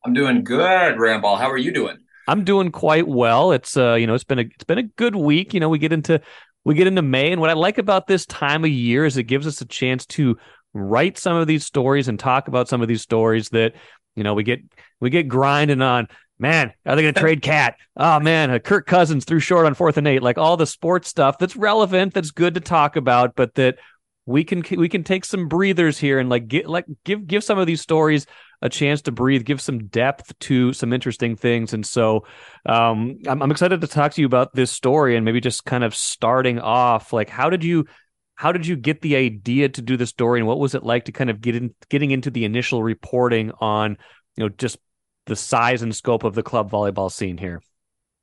I'm 0.05 0.15
doing 0.15 0.45
good, 0.45 0.97
RandBall. 0.97 1.39
How 1.39 1.51
are 1.51 1.59
you 1.59 1.73
doing? 1.73 1.99
I'm 2.27 2.45
doing 2.45 2.73
quite 2.73 3.07
well. 3.07 3.53
It's 3.53 3.77
uh, 3.77 3.95
you 3.95 4.07
know, 4.07 4.15
it's 4.15 4.25
been 4.25 4.39
a 4.39 4.43
it's 4.43 4.65
been 4.65 4.79
a 4.79 4.85
good 4.85 5.15
week. 5.15 5.55
You 5.55 5.61
know, 5.61 5.69
we 5.69 5.79
get 5.79 5.93
into 5.93 6.21
we 6.65 6.75
get 6.75 6.87
into 6.87 7.03
May, 7.03 7.33
and 7.33 7.41
what 7.41 7.51
I 7.51 7.55
like 7.55 7.79
about 7.79 8.07
this 8.07 8.27
time 8.27 8.65
of 8.65 8.71
year 8.71 9.05
is 9.05 9.17
it 9.17 9.25
gives 9.25 9.47
us 9.47 9.61
a 9.61 9.67
chance 9.67 10.05
to 10.07 10.37
write 10.75 11.17
some 11.17 11.37
of 11.37 11.47
these 11.47 11.65
stories 11.65 12.09
and 12.09 12.19
talk 12.19 12.49
about 12.49 12.69
some 12.69 12.83
of 12.83 12.89
these 12.89 13.03
stories 13.03 13.49
that 13.51 13.75
you 14.15 14.25
know 14.25 14.35
we 14.35 14.43
get 14.43 14.61
we 15.01 15.11
get 15.11 15.29
grinding 15.29 15.83
on. 15.83 16.09
Man, 16.39 16.73
are 16.85 16.97
they 16.97 17.03
going 17.03 17.15
to 17.15 17.21
trade 17.21 17.43
KAT? 17.43 17.77
Oh 17.97 18.21
man, 18.21 18.51
uh, 18.51 18.59
Kirk 18.59 18.87
Cousins 18.87 19.25
threw 19.25 19.41
short 19.41 19.67
on 19.67 19.75
fourth 19.75 19.97
and 19.97 20.09
eight. 20.09 20.23
Like 20.23 20.39
all 20.39 20.57
the 20.57 20.67
sports 20.67 21.09
stuff 21.09 21.39
that's 21.39 21.57
relevant, 21.57 22.15
that's 22.15 22.31
good 22.31 22.55
to 22.55 22.61
talk 22.61 22.97
about, 22.97 23.35
but 23.37 23.55
that 23.55 23.79
we 24.27 24.45
can 24.45 24.63
we 24.77 24.89
can 24.89 25.05
take 25.05 25.25
some 25.25 25.49
breathers 25.49 25.99
here 25.99 26.19
and 26.19 26.29
like 26.29 26.49
get 26.49 26.69
like 26.69 26.85
give 27.05 27.27
give 27.27 27.45
some 27.45 27.59
of 27.59 27.67
these 27.67 27.81
stories 27.81 28.27
a 28.63 28.69
chance 28.69 29.03
to 29.03 29.13
breathe, 29.13 29.45
give 29.45 29.61
some 29.61 29.87
depth 29.87 30.37
to 30.41 30.73
some 30.73 30.93
interesting 30.93 31.37
things. 31.37 31.73
And 31.75 31.87
so 31.87 32.27
um, 32.65 33.19
I'm, 33.27 33.43
I'm 33.43 33.51
excited 33.51 33.81
to 33.83 33.87
talk 33.87 34.13
to 34.13 34.21
you 34.21 34.27
about 34.27 34.55
this 34.55 34.71
story 34.71 35.15
and 35.15 35.25
maybe 35.25 35.41
just 35.41 35.65
kind 35.65 35.85
of 35.85 35.95
starting 35.95 36.59
off, 36.59 37.13
like 37.13 37.29
how 37.29 37.51
did 37.51 37.63
you 37.63 37.87
how 38.35 38.53
did 38.53 38.67
you 38.67 38.77
get 38.77 39.01
the 39.01 39.17
idea 39.17 39.69
to 39.69 39.83
do 39.83 39.97
the 39.97 40.07
story 40.07 40.41
and 40.41 40.47
what 40.47 40.59
was 40.59 40.75
it 40.75 40.83
like 40.83 41.07
to 41.07 41.13
kind 41.13 41.31
of 41.31 41.41
get 41.41 41.57
in 41.57 41.75
getting 41.89 42.11
into 42.11 42.31
the 42.31 42.45
initial 42.45 42.83
reporting 42.83 43.51
on 43.61 43.97
you 44.37 44.45
know 44.45 44.49
just 44.49 44.79
the 45.25 45.37
size 45.37 45.83
and 45.83 45.97
scope 45.97 46.23
of 46.23 46.35
the 46.35 46.43
club 46.43 46.71
volleyball 46.71 47.11
scene 47.11 47.39
here 47.39 47.61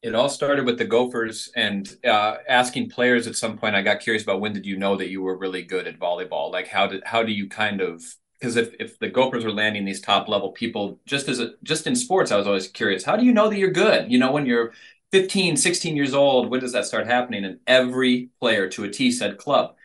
it 0.03 0.13
all 0.15 0.29
started 0.29 0.65
with 0.65 0.77
the 0.77 0.85
gophers 0.85 1.49
and 1.55 1.97
uh, 2.05 2.37
asking 2.47 2.89
players 2.89 3.27
at 3.27 3.35
some 3.35 3.57
point 3.57 3.75
i 3.75 3.81
got 3.81 3.99
curious 3.99 4.23
about 4.23 4.41
when 4.41 4.53
did 4.53 4.65
you 4.65 4.77
know 4.77 4.95
that 4.97 5.09
you 5.09 5.21
were 5.21 5.37
really 5.37 5.63
good 5.63 5.87
at 5.87 5.99
volleyball 5.99 6.51
like 6.51 6.67
how 6.67 6.87
did 6.87 7.03
how 7.05 7.23
do 7.23 7.31
you 7.31 7.47
kind 7.47 7.81
of 7.81 8.03
because 8.43 8.57
if, 8.57 8.73
if 8.77 8.99
the 8.99 9.07
Gophers 9.07 9.45
are 9.45 9.53
landing 9.53 9.85
these 9.85 10.01
top 10.01 10.27
level 10.27 10.51
people, 10.51 10.99
just 11.05 11.29
as 11.29 11.39
a, 11.39 11.53
just 11.63 11.87
in 11.87 11.95
sports, 11.95 12.29
I 12.29 12.35
was 12.35 12.45
always 12.45 12.67
curious, 12.67 13.05
how 13.05 13.15
do 13.15 13.23
you 13.23 13.31
know 13.31 13.49
that 13.49 13.57
you're 13.57 13.71
good? 13.71 14.11
You 14.11 14.17
know, 14.19 14.33
when 14.33 14.45
you're 14.45 14.73
15, 15.13 15.55
16 15.55 15.95
years 15.95 16.13
old, 16.13 16.49
when 16.49 16.59
does 16.59 16.73
that 16.73 16.85
start 16.85 17.07
happening? 17.07 17.45
And 17.45 17.59
every 17.67 18.31
player 18.41 18.67
to 18.71 18.83
a 18.83 18.89
T 18.89 19.13
said 19.13 19.37
club. 19.37 19.75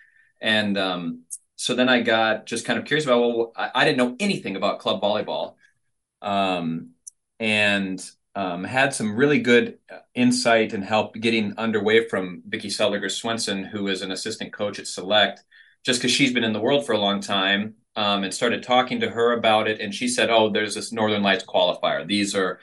And 0.41 0.77
um, 0.77 1.21
so 1.55 1.77
then 1.77 1.89
I 1.89 2.01
got 2.01 2.47
just 2.47 2.65
kind 2.65 2.81
of 2.81 2.85
curious 2.85 3.05
about, 3.05 3.21
well, 3.21 3.53
I, 3.55 3.71
I 3.77 3.85
didn't 3.85 3.99
know 3.99 4.17
anything 4.19 4.57
about 4.57 4.81
club 4.81 5.01
volleyball. 5.01 5.55
Um, 6.21 6.91
and 7.39 8.05
um, 8.39 8.63
had 8.63 8.95
some 8.95 9.17
really 9.17 9.41
good 9.41 9.79
insight 10.15 10.73
and 10.73 10.85
help 10.85 11.17
getting 11.17 11.55
underway 11.59 12.07
from 12.09 12.41
Vicki 12.47 12.69
Seldiger 12.69 13.11
Swenson, 13.11 13.65
who 13.65 13.89
is 13.89 14.01
an 14.01 14.13
assistant 14.13 14.53
coach 14.53 14.79
at 14.79 14.87
Select, 14.87 15.43
just 15.85 15.99
because 16.01 16.13
she's 16.13 16.33
been 16.33 16.45
in 16.45 16.53
the 16.53 16.61
world 16.61 16.87
for 16.87 16.93
a 16.93 16.99
long 16.99 17.21
time 17.21 17.75
um, 17.97 18.23
and 18.23 18.33
started 18.33 18.63
talking 18.63 19.01
to 19.01 19.11
her 19.11 19.33
about 19.33 19.67
it. 19.67 19.81
And 19.81 19.93
she 19.93 20.07
said, 20.07 20.31
"Oh, 20.31 20.51
there's 20.51 20.77
this 20.77 20.93
Northern 20.93 21.21
Lights 21.21 21.45
qualifier. 21.45 22.07
These 22.07 22.37
are 22.37 22.61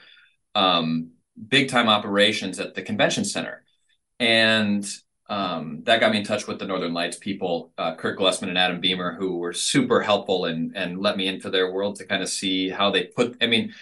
um, 0.54 1.10
big 1.46 1.68
time 1.68 1.90
operations 1.90 2.58
at 2.58 2.74
the 2.74 2.80
convention 2.80 3.26
center." 3.26 3.62
And 4.18 4.82
um, 5.28 5.82
that 5.84 6.00
got 6.00 6.10
me 6.10 6.20
in 6.20 6.24
touch 6.24 6.46
with 6.46 6.58
the 6.58 6.66
Northern 6.66 6.94
Lights 6.94 7.18
people, 7.18 7.74
uh, 7.76 7.96
Kurt 7.96 8.18
Glessman 8.18 8.48
and 8.48 8.56
Adam 8.56 8.80
Beamer, 8.80 9.14
who 9.14 9.36
were 9.36 9.52
super 9.52 10.00
helpful 10.00 10.46
and 10.46 10.74
and 10.74 10.98
let 11.02 11.18
me 11.18 11.26
into 11.26 11.50
their 11.50 11.70
world 11.70 11.96
to 11.96 12.06
kind 12.06 12.22
of 12.22 12.30
see 12.30 12.70
how 12.70 12.90
they 12.90 13.04
put. 13.04 13.36
I 13.42 13.46
mean, 13.46 13.74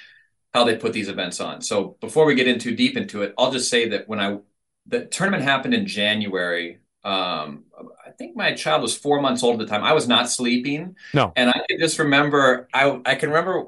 how 0.55 0.65
they 0.65 0.77
put 0.77 0.93
these 0.93 1.09
events 1.09 1.41
on. 1.41 1.61
So 1.61 1.97
before 2.01 2.25
we 2.25 2.35
get 2.35 2.49
in 2.49 2.59
too 2.59 2.75
deep 2.75 2.97
into 2.97 3.23
it, 3.23 3.35
I'll 3.37 3.51
just 3.51 3.69
say 3.69 3.89
that 3.91 4.09
when 4.09 4.21
I 4.21 4.39
the 4.87 5.07
tournament 5.07 5.43
happened 5.43 5.75
in 5.75 5.87
January 5.87 6.79
um, 7.05 7.65
I 8.05 8.11
think 8.11 8.35
my 8.35 8.55
child 8.55 8.83
was 8.83 8.97
four 8.97 9.21
months 9.21 9.43
old 9.43 9.61
at 9.61 9.67
the 9.67 9.71
time. 9.71 9.85
I 9.85 9.93
was 9.93 10.09
not 10.09 10.31
sleeping. 10.31 10.97
No. 11.13 11.33
And 11.37 11.51
I 11.51 11.61
can 11.69 11.79
just 11.79 11.99
remember, 11.99 12.69
I, 12.73 13.01
I 13.05 13.15
can 13.15 13.29
remember 13.29 13.67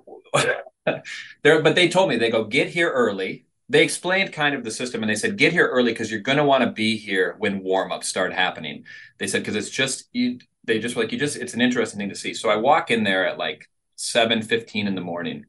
there, 1.43 1.62
but 1.62 1.75
they 1.75 1.88
told 1.88 2.09
me, 2.09 2.16
they 2.16 2.31
go, 2.31 2.45
get 2.45 2.69
here 2.69 2.90
early. 2.90 3.45
They 3.69 3.83
explained 3.83 4.33
kind 4.33 4.55
of 4.55 4.64
the 4.64 4.71
system 4.71 5.02
and 5.02 5.11
they 5.11 5.16
said, 5.16 5.37
get 5.37 5.52
here 5.52 5.66
early 5.66 5.93
because 5.93 6.11
you're 6.11 6.21
going 6.21 6.38
to 6.38 6.45
want 6.45 6.64
to 6.64 6.71
be 6.71 6.97
here 6.97 7.35
when 7.38 7.62
warm 7.62 7.93
ups 7.93 8.09
start 8.09 8.33
happening. 8.33 8.85
They 9.19 9.26
said, 9.26 9.43
because 9.43 9.57
it's 9.57 9.71
just, 9.71 10.09
you, 10.12 10.38
they 10.64 10.78
just 10.78 10.97
like, 10.97 11.12
you 11.12 11.19
just, 11.19 11.37
it's 11.37 11.55
an 11.55 11.61
interesting 11.61 11.99
thing 11.99 12.09
to 12.09 12.14
see. 12.14 12.33
So 12.33 12.49
I 12.49 12.57
walk 12.57 12.90
in 12.90 13.05
there 13.05 13.26
at 13.26 13.38
like 13.38 13.69
7 13.97 14.40
15 14.40 14.87
in 14.87 14.95
the 14.95 15.00
morning. 15.00 15.45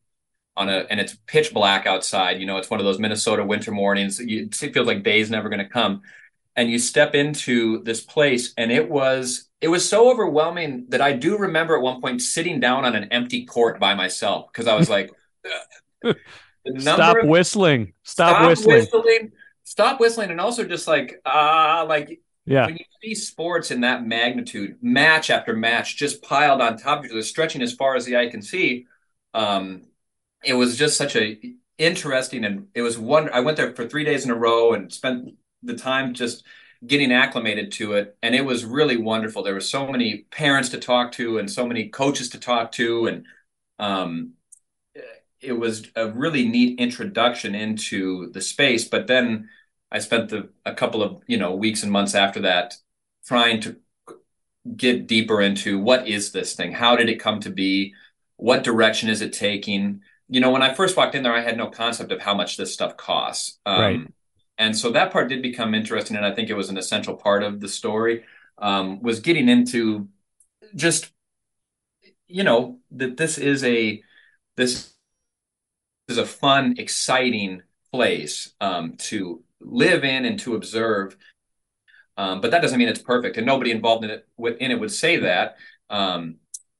On 0.57 0.69
a 0.69 0.85
and 0.89 0.99
it's 0.99 1.15
pitch 1.27 1.53
black 1.53 1.85
outside. 1.85 2.39
You 2.39 2.45
know, 2.45 2.57
it's 2.57 2.69
one 2.69 2.79
of 2.79 2.85
those 2.85 2.99
Minnesota 2.99 3.45
winter 3.45 3.71
mornings. 3.71 4.19
You, 4.19 4.49
it 4.51 4.55
feels 4.55 4.87
like 4.87 5.03
day's 5.03 5.29
never 5.29 5.47
going 5.47 5.59
to 5.59 5.69
come, 5.69 6.01
and 6.55 6.69
you 6.69 6.79
step 6.79 7.15
into 7.15 7.83
this 7.83 8.01
place, 8.01 8.53
and 8.57 8.71
it 8.71 8.89
was 8.89 9.47
it 9.61 9.69
was 9.69 9.87
so 9.87 10.11
overwhelming 10.11 10.87
that 10.89 11.01
I 11.01 11.13
do 11.13 11.37
remember 11.37 11.75
at 11.75 11.81
one 11.81 12.01
point 12.01 12.21
sitting 12.21 12.59
down 12.59 12.83
on 12.83 12.95
an 12.95 13.05
empty 13.05 13.45
court 13.45 13.79
by 13.79 13.93
myself 13.93 14.51
because 14.51 14.67
I 14.67 14.75
was 14.75 14.89
like, 14.89 15.11
stop 16.77 17.17
of, 17.17 17.29
whistling, 17.29 17.93
stop, 18.03 18.35
stop 18.35 18.49
whistling. 18.49 18.75
whistling, 18.77 19.31
stop 19.63 19.99
whistling, 19.99 20.31
and 20.31 20.41
also 20.41 20.65
just 20.65 20.87
like 20.87 21.21
ah, 21.25 21.81
uh, 21.81 21.85
like 21.85 22.19
yeah. 22.47 22.65
When 22.65 22.77
you 22.77 22.85
see 23.03 23.13
sports 23.13 23.71
in 23.71 23.81
that 23.81 24.07
magnitude, 24.07 24.77
match 24.81 25.29
after 25.29 25.53
match, 25.53 25.97
just 25.97 26.23
piled 26.23 26.61
on 26.61 26.77
top 26.77 26.99
of 26.99 27.05
each 27.05 27.11
other, 27.11 27.21
stretching 27.21 27.61
as 27.61 27.73
far 27.73 27.97
as 27.97 28.05
the 28.05 28.15
eye 28.15 28.29
can 28.29 28.41
see, 28.41 28.87
um, 29.33 29.81
it 30.43 30.53
was 30.53 30.77
just 30.77 30.97
such 30.97 31.15
a 31.15 31.39
interesting 31.77 32.45
and 32.45 32.67
it 32.73 32.81
was 32.81 32.97
one. 32.97 33.29
I 33.31 33.39
went 33.41 33.57
there 33.57 33.73
for 33.75 33.87
three 33.87 34.03
days 34.03 34.25
in 34.25 34.31
a 34.31 34.35
row 34.35 34.73
and 34.73 34.91
spent 34.91 35.35
the 35.63 35.75
time 35.75 36.13
just 36.13 36.43
getting 36.85 37.11
acclimated 37.11 37.71
to 37.73 37.93
it, 37.93 38.17
and 38.21 38.35
it 38.35 38.45
was 38.45 38.65
really 38.65 38.97
wonderful. 38.97 39.43
There 39.43 39.53
were 39.53 39.59
so 39.61 39.87
many 39.91 40.25
parents 40.31 40.69
to 40.69 40.79
talk 40.79 41.11
to 41.13 41.39
and 41.39 41.49
so 41.49 41.67
many 41.67 41.89
coaches 41.89 42.29
to 42.29 42.39
talk 42.39 42.71
to, 42.73 43.07
and 43.07 43.25
um, 43.79 44.33
it 45.41 45.53
was 45.53 45.87
a 45.95 46.09
really 46.09 46.47
neat 46.47 46.79
introduction 46.79 47.55
into 47.55 48.31
the 48.31 48.41
space. 48.41 48.85
But 48.87 49.07
then 49.07 49.49
I 49.91 49.99
spent 49.99 50.29
the 50.29 50.49
a 50.65 50.73
couple 50.73 51.03
of 51.03 51.21
you 51.27 51.37
know 51.37 51.55
weeks 51.55 51.83
and 51.83 51.91
months 51.91 52.15
after 52.15 52.41
that 52.41 52.75
trying 53.25 53.61
to 53.61 53.77
get 54.75 55.07
deeper 55.07 55.41
into 55.41 55.79
what 55.79 56.07
is 56.07 56.31
this 56.31 56.53
thing? 56.55 56.73
How 56.73 56.95
did 56.95 57.09
it 57.09 57.19
come 57.19 57.39
to 57.41 57.49
be? 57.49 57.93
What 58.35 58.63
direction 58.63 59.09
is 59.09 59.21
it 59.21 59.33
taking? 59.33 60.01
You 60.29 60.41
know, 60.41 60.51
when 60.51 60.61
I 60.61 60.73
first 60.73 60.97
walked 60.97 61.15
in 61.15 61.23
there, 61.23 61.33
I 61.33 61.41
had 61.41 61.57
no 61.57 61.67
concept 61.67 62.11
of 62.11 62.19
how 62.19 62.33
much 62.33 62.57
this 62.57 62.73
stuff 62.73 62.97
costs. 62.97 63.59
Um, 63.65 63.81
right. 63.81 64.07
And 64.57 64.77
so 64.77 64.91
that 64.91 65.11
part 65.11 65.29
did 65.29 65.41
become 65.41 65.75
interesting, 65.75 66.17
and 66.17 66.25
I 66.25 66.33
think 66.33 66.49
it 66.49 66.55
was 66.55 66.69
an 66.69 66.77
essential 66.77 67.15
part 67.15 67.43
of 67.43 67.59
the 67.59 67.67
story. 67.67 68.23
Um, 68.57 69.01
was 69.03 69.19
getting 69.19 69.49
into 69.49 70.07
just, 70.75 71.11
you 72.27 72.43
know, 72.43 72.79
that 72.91 73.17
this 73.17 73.37
is 73.37 73.63
a 73.63 74.01
this 74.55 74.93
is 76.07 76.17
a 76.17 76.25
fun, 76.25 76.75
exciting 76.79 77.61
place 77.91 78.53
um, 78.59 78.95
to 78.97 79.43
live 79.61 80.03
in 80.03 80.25
and 80.25 80.39
to 80.39 80.55
observe. 80.55 81.15
Um, 82.17 82.41
but 82.41 82.49
that 82.49 82.63
doesn't 82.63 82.79
mean 82.79 82.89
it's 82.89 83.01
perfect, 83.01 83.37
and 83.37 83.45
nobody 83.45 83.69
involved 83.69 84.03
in 84.03 84.09
it 84.09 84.27
in 84.59 84.71
it 84.71 84.79
would 84.79 84.91
say 84.91 85.17
that. 85.17 85.57
Um, 85.89 86.37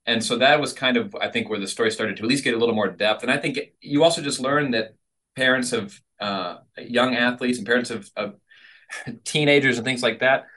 and 0.08 0.24
so 0.24 0.38
that 0.38 0.60
was 0.62 0.72
kind 0.72 0.96
of, 0.96 1.14
I 1.16 1.28
think, 1.30 1.50
where 1.50 1.60
the 1.60 1.68
story 1.68 1.92
started 1.92 2.16
to 2.18 2.24
at 2.24 2.30
least 2.30 2.46
get 2.46 2.54
a 2.54 2.58
little 2.58 2.74
more 2.74 2.90
depth. 2.90 3.24
And 3.24 3.32
I 3.32 3.38
think 3.38 3.60
you 3.82 4.04
also 4.04 4.22
just 4.22 4.40
learn 4.40 4.72
that 4.72 4.96
parents 5.36 5.74
of 5.74 6.02
uh, 6.20 6.58
young 6.78 7.16
athletes 7.16 7.58
and 7.58 7.68
parents 7.68 7.90
of, 7.92 8.10
of 8.16 8.36
teenagers 9.26 9.78
and 9.78 9.86
things 9.86 10.02
like 10.02 10.20
that, 10.20 10.48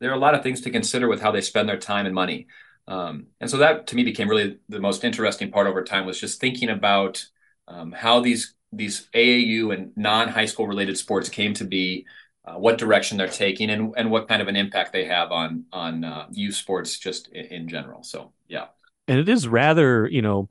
there 0.00 0.10
are 0.10 0.14
a 0.14 0.18
lot 0.18 0.34
of 0.34 0.44
things 0.44 0.60
to 0.62 0.70
consider 0.70 1.08
with 1.08 1.20
how 1.20 1.32
they 1.32 1.40
spend 1.40 1.68
their 1.68 1.76
time 1.76 2.06
and 2.06 2.14
money. 2.14 2.46
Um, 2.86 3.26
and 3.40 3.50
so 3.50 3.58
that 3.58 3.88
to 3.88 3.96
me 3.96 4.04
became 4.04 4.28
really 4.28 4.58
the 4.68 4.80
most 4.80 5.04
interesting 5.04 5.50
part 5.50 5.66
over 5.66 5.82
time 5.84 6.06
was 6.06 6.20
just 6.20 6.40
thinking 6.40 6.70
about 6.70 7.24
um, 7.68 7.92
how 7.92 8.20
these 8.20 8.54
these 8.72 9.08
AAU 9.12 9.70
and 9.70 9.92
non 9.96 10.28
high 10.28 10.46
school 10.46 10.68
related 10.68 10.96
sports 10.96 11.28
came 11.28 11.54
to 11.54 11.64
be, 11.64 12.06
uh, 12.44 12.54
what 12.54 12.78
direction 12.78 13.18
they're 13.18 13.28
taking, 13.28 13.70
and 13.70 13.92
and 13.96 14.10
what 14.10 14.28
kind 14.28 14.40
of 14.42 14.48
an 14.48 14.56
impact 14.56 14.92
they 14.92 15.04
have 15.04 15.30
on 15.32 15.64
on 15.72 16.04
uh, 16.04 16.26
youth 16.30 16.54
sports 16.54 16.98
just 16.98 17.28
in, 17.28 17.46
in 17.46 17.68
general. 17.68 18.02
So 18.02 18.32
yeah, 18.48 18.66
and 19.10 19.18
it 19.18 19.28
is 19.28 19.48
rather 19.48 20.06
you 20.06 20.22
know, 20.22 20.48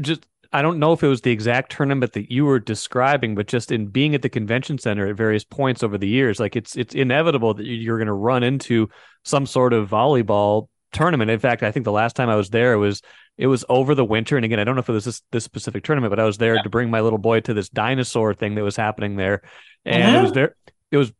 just 0.00 0.26
I 0.52 0.62
don't 0.62 0.78
know 0.78 0.92
if 0.92 1.02
it 1.02 1.08
was 1.08 1.20
the 1.20 1.30
exact 1.30 1.72
tournament 1.72 2.12
that 2.12 2.30
you 2.30 2.44
were 2.44 2.58
describing, 2.58 3.34
but 3.34 3.46
just 3.46 3.70
in 3.72 3.86
being 3.86 4.14
at 4.14 4.22
the 4.22 4.28
convention 4.28 4.78
center 4.78 5.06
at 5.06 5.16
various 5.16 5.44
points 5.44 5.82
over 5.82 5.96
the 5.98 6.08
years, 6.08 6.40
like 6.40 6.56
it's 6.56 6.76
it's 6.76 6.94
inevitable 6.94 7.54
that 7.54 7.66
you're 7.66 7.98
going 7.98 8.06
to 8.06 8.12
run 8.12 8.42
into 8.42 8.88
some 9.24 9.46
sort 9.46 9.72
of 9.72 9.88
volleyball 9.88 10.68
tournament. 10.92 11.30
In 11.30 11.38
fact, 11.38 11.62
I 11.62 11.70
think 11.70 11.84
the 11.84 11.92
last 11.92 12.16
time 12.16 12.28
I 12.28 12.36
was 12.36 12.50
there, 12.50 12.72
it 12.72 12.78
was 12.78 13.02
it 13.38 13.46
was 13.46 13.64
over 13.68 13.94
the 13.94 14.04
winter. 14.04 14.36
And 14.36 14.44
again, 14.44 14.58
I 14.58 14.64
don't 14.64 14.74
know 14.74 14.80
if 14.80 14.88
it 14.88 14.92
was 14.92 15.04
this, 15.04 15.22
this 15.30 15.44
specific 15.44 15.84
tournament, 15.84 16.10
but 16.10 16.20
I 16.20 16.24
was 16.24 16.38
there 16.38 16.56
yeah. 16.56 16.62
to 16.62 16.70
bring 16.70 16.90
my 16.90 17.00
little 17.00 17.18
boy 17.18 17.40
to 17.40 17.54
this 17.54 17.68
dinosaur 17.68 18.34
thing 18.34 18.54
that 18.54 18.64
was 18.64 18.76
happening 18.76 19.16
there. 19.16 19.42
And 19.84 20.16
it 20.16 20.22
was 20.22 20.32
there. 20.32 20.56
It 20.90 20.96
was, 20.96 21.12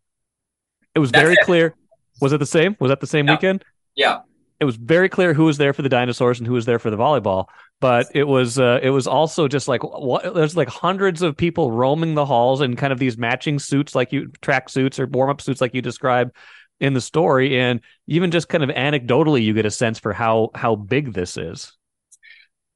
it 0.94 0.98
was 0.98 1.12
That's 1.12 1.22
very 1.22 1.34
it. 1.34 1.44
clear. 1.44 1.74
Was 2.20 2.32
it 2.32 2.38
the 2.38 2.46
same? 2.46 2.74
Was 2.80 2.88
that 2.88 3.00
the 3.00 3.06
same 3.06 3.26
yeah. 3.26 3.34
weekend? 3.34 3.64
Yeah. 3.94 4.20
It 4.58 4.64
was 4.64 4.76
very 4.76 5.08
clear 5.08 5.34
who 5.34 5.44
was 5.44 5.58
there 5.58 5.72
for 5.72 5.82
the 5.82 5.88
dinosaurs 5.88 6.38
and 6.38 6.46
who 6.46 6.54
was 6.54 6.64
there 6.64 6.78
for 6.78 6.90
the 6.90 6.96
volleyball. 6.96 7.46
But 7.80 8.06
it 8.14 8.24
was, 8.24 8.58
uh, 8.58 8.80
it 8.82 8.90
was 8.90 9.06
also 9.06 9.48
just 9.48 9.68
like 9.68 9.82
what, 9.82 10.34
there's 10.34 10.56
like 10.56 10.68
hundreds 10.68 11.20
of 11.20 11.36
people 11.36 11.70
roaming 11.70 12.14
the 12.14 12.24
halls 12.24 12.62
in 12.62 12.74
kind 12.76 12.92
of 12.92 12.98
these 12.98 13.18
matching 13.18 13.58
suits, 13.58 13.94
like 13.94 14.12
you 14.12 14.32
track 14.40 14.68
suits 14.68 14.98
or 14.98 15.06
warm 15.06 15.30
up 15.30 15.40
suits, 15.42 15.60
like 15.60 15.74
you 15.74 15.82
described 15.82 16.32
in 16.80 16.94
the 16.94 17.00
story. 17.00 17.58
And 17.60 17.80
even 18.06 18.30
just 18.30 18.48
kind 18.48 18.64
of 18.64 18.70
anecdotally, 18.70 19.42
you 19.42 19.52
get 19.52 19.66
a 19.66 19.70
sense 19.70 19.98
for 19.98 20.12
how 20.12 20.50
how 20.54 20.74
big 20.74 21.12
this 21.12 21.36
is 21.36 21.72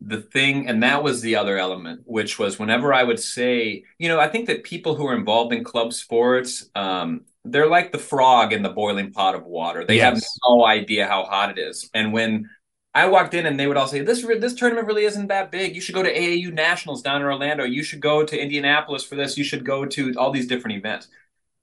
the 0.01 0.21
thing 0.21 0.67
and 0.67 0.83
that 0.83 1.03
was 1.03 1.21
the 1.21 1.37
other 1.37 1.59
element 1.59 2.01
which 2.07 2.39
was 2.39 2.59
whenever 2.59 2.95
i 2.95 3.03
would 3.03 3.21
say 3.21 3.85
you 3.99 4.09
know 4.09 4.19
i 4.19 4.29
think 4.29 4.47
that 4.47 4.65
people 4.65 4.95
who 4.95 5.07
are 5.07 5.15
involved 5.15 5.53
in 5.53 5.63
club 5.63 5.93
sports 5.93 6.71
um, 6.75 7.21
they're 7.45 7.69
like 7.69 7.93
the 7.93 7.99
frog 7.99 8.53
in 8.53 8.63
the 8.63 8.69
boiling 8.69 9.13
pot 9.13 9.35
of 9.35 9.45
water. 9.45 9.85
They 9.85 9.97
yes. 9.97 10.15
have 10.15 10.23
no 10.47 10.67
idea 10.67 11.07
how 11.07 11.25
hot 11.25 11.51
it 11.51 11.59
is. 11.59 11.89
And 11.95 12.13
when 12.13 12.49
i 12.93 13.07
walked 13.07 13.35
in 13.35 13.47
and 13.47 13.59
they 13.59 13.69
would 13.69 13.77
all 13.77 13.87
say 13.87 14.01
this 14.01 14.23
this 14.23 14.55
tournament 14.55 14.87
really 14.87 15.05
isn't 15.05 15.29
that 15.29 15.53
big. 15.53 15.75
You 15.75 15.81
should 15.81 15.95
go 15.95 16.03
to 16.03 16.13
aau 16.13 16.53
nationals 16.53 17.03
down 17.03 17.21
in 17.21 17.27
orlando. 17.27 17.65
You 17.65 17.83
should 17.83 18.01
go 18.01 18.25
to 18.25 18.41
indianapolis 18.41 19.05
for 19.05 19.15
this. 19.15 19.39
You 19.39 19.45
should 19.45 19.65
go 19.65 19.87
to 19.87 20.13
all 20.17 20.33
these 20.33 20.49
different 20.49 20.77
events. 20.77 21.09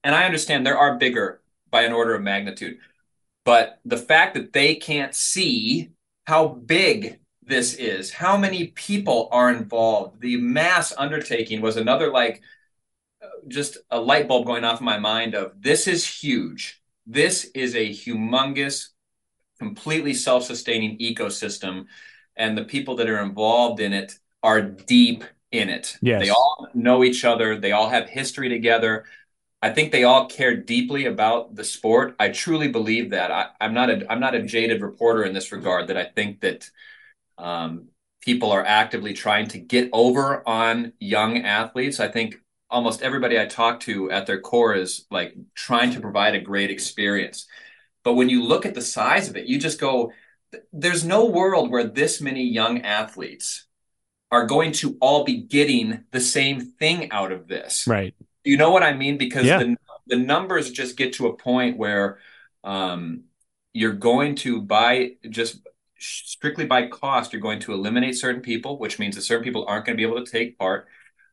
And 0.04 0.14
i 0.14 0.24
understand 0.24 0.64
there 0.64 0.78
are 0.78 0.96
bigger 0.96 1.40
by 1.70 1.82
an 1.82 1.92
order 1.92 2.14
of 2.14 2.22
magnitude 2.22 2.78
but 3.44 3.78
the 3.84 3.98
fact 3.98 4.34
that 4.34 4.52
they 4.52 4.74
can't 4.74 5.14
see 5.14 5.90
how 6.26 6.48
big 6.48 7.18
this 7.48 7.74
is, 7.74 8.12
how 8.12 8.36
many 8.36 8.68
people 8.68 9.28
are 9.32 9.50
involved. 9.50 10.20
The 10.20 10.36
mass 10.36 10.92
undertaking 10.96 11.60
was 11.60 11.76
another 11.76 12.12
like 12.12 12.42
uh, 13.22 13.26
just 13.48 13.78
a 13.90 14.00
light 14.00 14.28
bulb 14.28 14.46
going 14.46 14.64
off 14.64 14.80
in 14.80 14.84
my 14.84 14.98
mind 14.98 15.34
of 15.34 15.60
this 15.60 15.88
is 15.88 16.06
huge. 16.06 16.80
This 17.06 17.44
is 17.54 17.74
a 17.74 17.88
humongous, 17.88 18.88
completely 19.58 20.14
self-sustaining 20.14 20.98
ecosystem, 20.98 21.86
and 22.36 22.56
the 22.56 22.64
people 22.64 22.96
that 22.96 23.08
are 23.08 23.22
involved 23.22 23.80
in 23.80 23.92
it 23.92 24.18
are 24.42 24.60
deep 24.60 25.24
in 25.50 25.70
it. 25.70 25.96
Yes. 26.02 26.22
They 26.22 26.30
all 26.30 26.68
know 26.74 27.02
each 27.02 27.24
other. 27.24 27.58
They 27.58 27.72
all 27.72 27.88
have 27.88 28.08
history 28.08 28.48
together. 28.48 29.06
I 29.60 29.70
think 29.70 29.90
they 29.90 30.04
all 30.04 30.28
care 30.28 30.56
deeply 30.56 31.06
about 31.06 31.56
the 31.56 31.64
sport. 31.64 32.14
I 32.20 32.28
truly 32.28 32.68
believe 32.68 33.10
that. 33.10 33.30
I, 33.32 33.48
am 33.60 33.74
not 33.74 33.90
a 33.90 34.12
I'm 34.12 34.20
not 34.20 34.34
a 34.34 34.42
jaded 34.42 34.82
reporter 34.82 35.24
in 35.24 35.32
this 35.32 35.50
regard. 35.50 35.88
That 35.88 35.96
I 35.96 36.04
think 36.04 36.40
that 36.40 36.70
um, 37.38 37.88
people 38.20 38.52
are 38.52 38.64
actively 38.64 39.14
trying 39.14 39.48
to 39.48 39.58
get 39.58 39.88
over 39.92 40.46
on 40.46 40.92
young 40.98 41.44
athletes. 41.44 42.00
I 42.00 42.08
think 42.08 42.36
almost 42.70 43.02
everybody 43.02 43.40
I 43.40 43.46
talk 43.46 43.80
to 43.80 44.10
at 44.10 44.26
their 44.26 44.40
core 44.40 44.74
is 44.74 45.06
like 45.10 45.34
trying 45.54 45.92
to 45.92 46.00
provide 46.00 46.34
a 46.34 46.40
great 46.40 46.70
experience. 46.70 47.46
But 48.04 48.14
when 48.14 48.28
you 48.28 48.42
look 48.42 48.66
at 48.66 48.74
the 48.74 48.82
size 48.82 49.28
of 49.28 49.36
it, 49.36 49.46
you 49.46 49.58
just 49.58 49.80
go, 49.80 50.12
there's 50.72 51.04
no 51.04 51.26
world 51.26 51.70
where 51.70 51.84
this 51.84 52.20
many 52.20 52.44
young 52.44 52.82
athletes 52.82 53.66
are 54.30 54.46
going 54.46 54.72
to 54.72 54.96
all 55.00 55.24
be 55.24 55.38
getting 55.38 56.04
the 56.10 56.20
same 56.20 56.60
thing 56.60 57.10
out 57.10 57.32
of 57.32 57.48
this. 57.48 57.86
Right. 57.86 58.14
You 58.44 58.56
know 58.56 58.70
what 58.70 58.82
I 58.82 58.92
mean? 58.92 59.16
Because 59.16 59.46
yeah. 59.46 59.58
the, 59.58 59.76
the 60.06 60.16
numbers 60.16 60.70
just 60.70 60.96
get 60.96 61.14
to 61.14 61.28
a 61.28 61.36
point 61.36 61.78
where 61.78 62.18
um, 62.64 63.24
you're 63.72 63.92
going 63.92 64.34
to 64.36 64.60
buy 64.60 65.12
just 65.28 65.60
strictly 65.98 66.66
by 66.66 66.86
cost, 66.88 67.32
you're 67.32 67.42
going 67.42 67.60
to 67.60 67.72
eliminate 67.72 68.16
certain 68.16 68.40
people, 68.40 68.78
which 68.78 68.98
means 68.98 69.16
that 69.16 69.22
certain 69.22 69.44
people 69.44 69.66
aren't 69.66 69.86
going 69.86 69.96
to 69.96 70.00
be 70.02 70.08
able 70.08 70.24
to 70.24 70.30
take 70.30 70.58
part. 70.58 70.86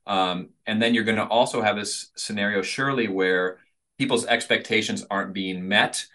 Um, 0.08 0.50
and 0.66 0.82
then 0.82 0.94
you're 0.94 1.04
going 1.04 1.18
to 1.18 1.28
also 1.28 1.62
have 1.62 1.76
this 1.76 2.12
scenario, 2.16 2.62
surely, 2.62 3.08
where 3.08 3.60
people's 3.98 4.26
expectations 4.26 5.06
aren't 5.10 5.34
being 5.34 5.68
met 5.68 6.06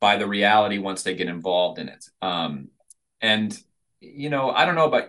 by 0.00 0.16
the 0.16 0.26
reality 0.26 0.78
once 0.78 1.02
they 1.02 1.14
get 1.14 1.28
involved 1.28 1.78
in 1.78 1.88
it. 1.88 2.04
Um, 2.22 2.68
and 3.20 3.58
you 4.00 4.28
know, 4.30 4.50
I 4.50 4.66
don't 4.66 4.74
know 4.74 4.86
about 4.86 5.08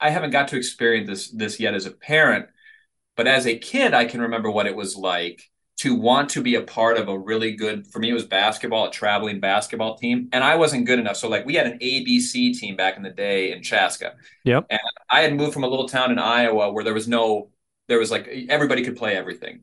I 0.00 0.10
haven't 0.10 0.30
got 0.30 0.48
to 0.48 0.56
experience 0.56 1.08
this 1.08 1.30
this 1.30 1.60
yet 1.60 1.74
as 1.74 1.86
a 1.86 1.90
parent, 1.90 2.48
but 3.16 3.26
as 3.26 3.46
a 3.46 3.58
kid, 3.58 3.94
I 3.94 4.04
can 4.04 4.20
remember 4.20 4.50
what 4.50 4.66
it 4.66 4.76
was 4.76 4.96
like 4.96 5.48
to 5.76 5.94
want 5.94 6.30
to 6.30 6.42
be 6.42 6.54
a 6.54 6.62
part 6.62 6.96
of 6.96 7.08
a 7.08 7.18
really 7.18 7.52
good 7.52 7.86
for 7.86 7.98
me 7.98 8.08
it 8.08 8.14
was 8.14 8.24
basketball 8.24 8.86
a 8.86 8.90
traveling 8.90 9.40
basketball 9.40 9.96
team. 9.96 10.28
And 10.32 10.42
i 10.42 10.56
wasn't 10.56 10.86
good 10.86 10.98
enough. 10.98 11.16
So 11.16 11.28
like 11.28 11.44
we 11.44 11.54
had 11.54 11.66
an 11.66 11.78
abc 11.78 12.58
team 12.58 12.76
back 12.76 12.96
in 12.96 13.02
the 13.02 13.10
day 13.10 13.52
in 13.52 13.62
chaska. 13.62 14.14
Yep. 14.44 14.66
And 14.70 14.80
i 15.10 15.20
had 15.20 15.34
moved 15.34 15.52
from 15.52 15.64
a 15.64 15.68
little 15.68 15.88
town 15.88 16.10
in 16.10 16.18
iowa 16.18 16.72
where 16.72 16.84
there 16.84 16.94
was 16.94 17.08
no 17.08 17.50
there 17.88 17.98
was 17.98 18.10
like 18.10 18.28
everybody 18.48 18.82
could 18.82 18.96
play 18.96 19.16
everything. 19.16 19.60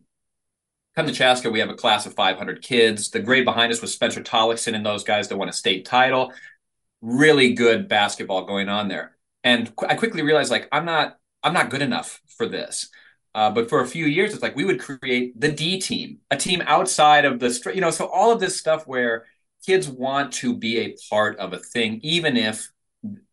Come 0.96 1.08
to 1.08 1.13
chaska 1.13 1.50
we 1.50 1.60
have 1.60 1.70
a 1.70 1.75
class 1.75 2.05
of 2.05 2.13
500 2.13 2.62
kids. 2.62 3.10
The 3.10 3.20
grade 3.20 3.46
behind 3.46 3.72
us 3.72 3.82
was 3.82 3.93
spencer 3.93 4.22
tollackson 4.22 4.75
and 4.75 4.86
those 4.86 5.03
guys 5.03 5.27
that 5.29 5.38
won 5.38 5.50
a 5.50 5.53
state 5.53 5.86
title. 5.86 6.32
Really 7.01 7.53
good 7.53 7.88
basketball 7.88 8.46
going 8.46 8.70
on 8.70 8.88
there. 8.88 9.17
And 9.43 9.74
i 9.89 9.96
quickly 9.96 10.22
realized 10.22 10.51
like 10.51 10.70
i'm 10.72 10.86
not 10.86 11.17
I'm 11.43 11.53
not 11.53 11.70
good 11.70 11.82
enough 11.82 12.22
for 12.38 12.48
this. 12.48 12.89
Uh, 13.36 13.50
but 13.50 13.68
for 13.68 13.82
a 13.82 13.88
few 13.88 14.06
years, 14.06 14.34
it's 14.34 14.44
like 14.44 14.56
we 14.56 14.66
would 14.66 14.80
create 14.80 15.40
the 15.40 15.52
D 15.52 15.80
team, 15.80 16.20
a 16.30 16.38
team 16.38 16.62
outside 16.66 17.25
of 17.25 17.40
the, 17.40 17.72
you 17.74 17.82
know, 17.82 17.90
so 17.90 18.06
all 18.06 18.32
of 18.32 18.40
this 18.40 18.60
stuff 18.60 18.86
where 18.86 19.25
kids 19.66 19.90
want 19.90 20.32
to 20.34 20.56
be 20.56 20.80
a 20.80 20.96
part 21.10 21.38
of 21.38 21.54
a 21.54 21.58
thing, 21.58 22.00
even 22.04 22.38
if, 22.38 22.72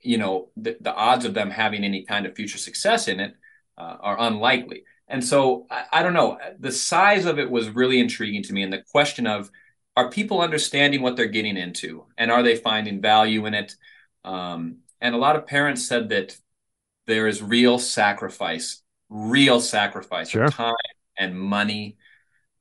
you 0.01 0.17
know, 0.17 0.49
the, 0.57 0.77
the 0.81 0.95
odds 0.95 1.25
of 1.25 1.35
them 1.35 1.51
having 1.51 1.85
any 1.85 2.05
kind 2.05 2.25
of 2.25 2.35
future 2.35 2.59
success 2.59 3.09
in 3.09 3.21
it 3.21 3.35
uh, 3.77 3.97
are 4.01 4.21
unlikely. 4.21 4.85
And 5.07 5.23
so 5.23 5.67
I, 5.71 5.85
I, 5.93 6.03
don't 6.03 6.15
know, 6.15 6.39
the 6.59 6.73
size 6.73 7.27
of 7.27 7.39
it 7.39 7.51
was 7.51 7.69
really 7.69 8.01
intriguing 8.01 8.43
to 8.45 8.53
me. 8.53 8.63
And 8.63 8.73
the 8.73 8.83
question 8.91 9.27
of, 9.27 9.51
are 9.97 10.09
people 10.09 10.41
understanding 10.41 11.03
what 11.03 11.17
they're 11.17 11.27
getting 11.27 11.57
into 11.57 12.07
and 12.17 12.31
are 12.31 12.43
they 12.43 12.57
finding 12.57 13.03
value 13.03 13.45
in 13.45 13.55
it? 13.55 13.75
Um, 14.25 14.79
and 15.01 15.15
a 15.15 15.19
lot 15.19 15.37
of 15.37 15.47
parents 15.47 15.87
said 15.87 16.09
that 16.11 16.39
there 17.07 17.27
is 17.27 17.43
real 17.43 17.79
sacrifice 17.79 18.83
real 19.11 19.61
sacrifice 19.61 20.31
sure. 20.31 20.45
of 20.45 20.55
time 20.55 20.75
and 21.19 21.39
money 21.39 21.99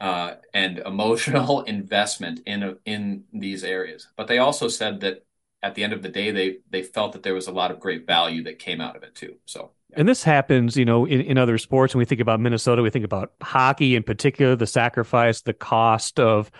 uh, 0.01 0.35
and 0.53 0.79
emotional 0.79 1.61
investment 1.75 2.41
in 2.45 2.77
in 2.85 3.23
these 3.31 3.63
areas. 3.63 4.07
But 4.17 4.27
they 4.27 4.39
also 4.39 4.67
said 4.67 5.01
that 5.01 5.25
at 5.61 5.75
the 5.75 5.83
end 5.83 5.93
of 5.93 6.01
the 6.01 6.09
day, 6.09 6.31
they 6.31 6.57
they 6.69 6.83
felt 6.83 7.13
that 7.13 7.23
there 7.23 7.33
was 7.33 7.47
a 7.47 7.51
lot 7.51 7.71
of 7.71 7.79
great 7.79 8.07
value 8.07 8.43
that 8.43 8.59
came 8.59 8.81
out 8.81 8.95
of 8.95 9.03
it 9.03 9.15
too. 9.15 9.35
So. 9.45 9.71
And 9.95 10.07
this 10.07 10.23
happens, 10.23 10.77
you 10.77 10.85
know, 10.85 11.05
in, 11.05 11.21
in 11.21 11.37
other 11.39 11.57
sports. 11.57 11.95
When 11.95 11.99
we 11.99 12.05
think 12.05 12.21
about 12.21 12.39
Minnesota, 12.39 12.83
we 12.83 12.91
think 12.91 13.05
about 13.05 13.31
hockey 13.41 13.95
in 13.95 14.03
particular, 14.03 14.55
the 14.55 14.67
sacrifice, 14.67 15.41
the 15.41 15.53
cost 15.53 16.19
of, 16.19 16.51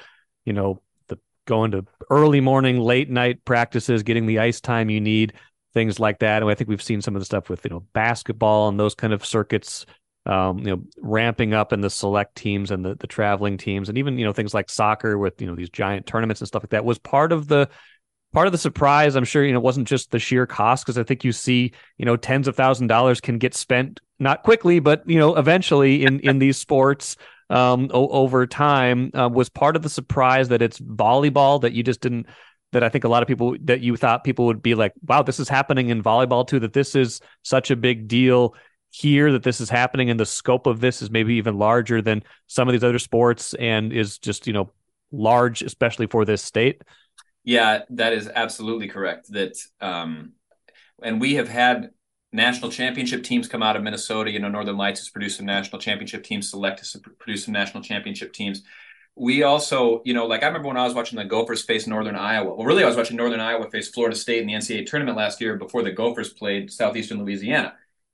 you 0.45 0.53
know, 0.53 0.81
the 1.09 1.19
going 1.45 1.69
to 1.71 1.85
early 2.09 2.41
morning, 2.41 2.79
late 2.79 3.07
night 3.07 3.45
practices, 3.45 4.01
getting 4.01 4.25
the 4.25 4.39
ice 4.39 4.59
time 4.59 4.89
you 4.89 4.99
need 4.99 5.33
things 5.73 5.99
like 5.99 6.19
that. 6.19 6.41
And 6.41 6.51
I 6.51 6.55
think 6.55 6.69
we've 6.69 6.81
seen 6.81 7.01
some 7.01 7.15
of 7.15 7.21
the 7.21 7.25
stuff 7.25 7.49
with 7.49 7.63
you 7.63 7.69
know 7.69 7.81
basketball 7.93 8.69
and 8.69 8.79
those 8.79 8.95
kind 8.95 9.13
of 9.13 9.25
circuits, 9.25 9.85
um, 10.25 10.59
you 10.59 10.75
know, 10.75 10.81
ramping 11.01 11.53
up 11.53 11.73
in 11.73 11.81
the 11.81 11.89
select 11.89 12.35
teams 12.35 12.71
and 12.71 12.83
the 12.83 12.95
the 12.95 13.07
traveling 13.07 13.57
teams, 13.57 13.89
and 13.89 13.97
even 13.97 14.17
you 14.17 14.25
know 14.25 14.33
things 14.33 14.53
like 14.53 14.69
soccer 14.69 15.17
with 15.17 15.41
you 15.41 15.47
know 15.47 15.55
these 15.55 15.69
giant 15.69 16.05
tournaments 16.05 16.41
and 16.41 16.47
stuff 16.47 16.63
like 16.63 16.71
that 16.71 16.85
was 16.85 16.99
part 16.99 17.31
of 17.31 17.47
the 17.47 17.69
part 18.33 18.47
of 18.47 18.51
the 18.51 18.57
surprise. 18.57 19.15
I'm 19.15 19.25
sure 19.25 19.43
you 19.45 19.53
know 19.53 19.59
wasn't 19.59 19.87
just 19.87 20.11
the 20.11 20.19
sheer 20.19 20.45
cost 20.45 20.85
because 20.85 20.97
I 20.97 21.03
think 21.03 21.23
you 21.23 21.31
see 21.31 21.73
you 21.97 22.05
know 22.05 22.17
tens 22.17 22.47
of 22.47 22.55
thousand 22.55 22.87
dollars 22.87 23.21
can 23.21 23.37
get 23.37 23.53
spent 23.53 23.99
not 24.19 24.43
quickly, 24.43 24.79
but 24.79 25.07
you 25.07 25.19
know 25.19 25.35
eventually 25.35 26.05
in 26.05 26.19
in 26.21 26.39
these 26.39 26.57
sports. 26.57 27.15
Um, 27.51 27.89
o- 27.91 28.09
over 28.09 28.45
time 28.45 29.09
uh, 29.15 29.27
was 29.27 29.49
part 29.49 29.75
of 29.75 29.81
the 29.81 29.89
surprise 29.89 30.49
that 30.49 30.61
it's 30.61 30.79
volleyball 30.79 31.59
that 31.61 31.73
you 31.73 31.81
just 31.81 31.99
didn't 31.99 32.27
that 32.71 32.83
I 32.83 32.89
think 32.89 33.03
a 33.03 33.09
lot 33.09 33.23
of 33.23 33.27
people 33.27 33.55
that 33.63 33.81
you 33.81 33.95
thought 33.95 34.23
people 34.23 34.45
would 34.45 34.61
be 34.61 34.75
like, 34.75 34.93
wow, 35.07 35.23
this 35.23 35.39
is 35.39 35.49
happening 35.49 35.89
in 35.89 36.03
volleyball 36.03 36.47
too, 36.47 36.59
that 36.59 36.73
this 36.73 36.95
is 36.95 37.19
such 37.43 37.71
a 37.71 37.75
big 37.75 38.07
deal 38.07 38.55
here, 38.91 39.31
that 39.31 39.43
this 39.43 39.61
is 39.61 39.69
happening 39.69 40.09
and 40.09 40.19
the 40.19 40.25
scope 40.25 40.67
of 40.67 40.79
this 40.79 41.01
is 41.01 41.09
maybe 41.09 41.35
even 41.35 41.57
larger 41.57 42.01
than 42.01 42.23
some 42.47 42.67
of 42.67 42.73
these 42.73 42.83
other 42.83 42.99
sports 42.99 43.53
and 43.55 43.91
is 43.91 44.17
just, 44.17 44.47
you 44.47 44.53
know, 44.53 44.71
large, 45.11 45.61
especially 45.61 46.07
for 46.07 46.25
this 46.25 46.43
state. 46.43 46.81
Yeah, 47.43 47.83
that 47.91 48.13
is 48.13 48.29
absolutely 48.33 48.87
correct. 48.87 49.31
That, 49.31 49.57
um, 49.81 50.33
and 51.01 51.19
we 51.19 51.35
have 51.35 51.47
had 51.47 51.89
national 52.31 52.69
championship 52.69 53.23
teams 53.23 53.47
come 53.47 53.63
out 53.63 53.75
of 53.75 53.81
Minnesota. 53.81 54.29
You 54.29 54.39
know, 54.39 54.49
Northern 54.49 54.77
Lights 54.77 54.99
has 54.99 55.09
produced 55.09 55.37
some 55.37 55.45
national 55.47 55.81
championship 55.81 56.23
teams, 56.23 56.49
Select 56.49 56.79
has 56.79 56.95
produced 57.17 57.45
some 57.45 57.53
national 57.53 57.81
championship 57.81 58.33
teams 58.33 58.63
we 59.19 59.43
also, 59.43 60.01
you 60.05 60.13
know, 60.13 60.25
like 60.25 60.43
I 60.43 60.47
remember 60.47 60.69
when 60.69 60.77
I 60.77 60.85
was 60.85 60.93
watching 60.93 61.17
the 61.17 61.25
Gophers 61.25 61.61
face 61.61 61.85
Northern 61.85 62.15
Iowa. 62.15 62.55
Well, 62.55 62.65
really, 62.65 62.83
I 62.83 62.87
was 62.87 62.95
watching 62.95 63.17
Northern 63.17 63.41
Iowa 63.41 63.69
face 63.69 63.89
Florida 63.89 64.15
State 64.15 64.41
in 64.41 64.47
the 64.47 64.53
NCAA 64.53 64.85
tournament 64.85 65.17
last 65.17 65.41
year 65.41 65.57
before 65.57 65.83
the 65.83 65.91
Gophers 65.91 66.31
played 66.31 66.71
Southeastern 66.71 67.19
Louisiana. 67.19 67.73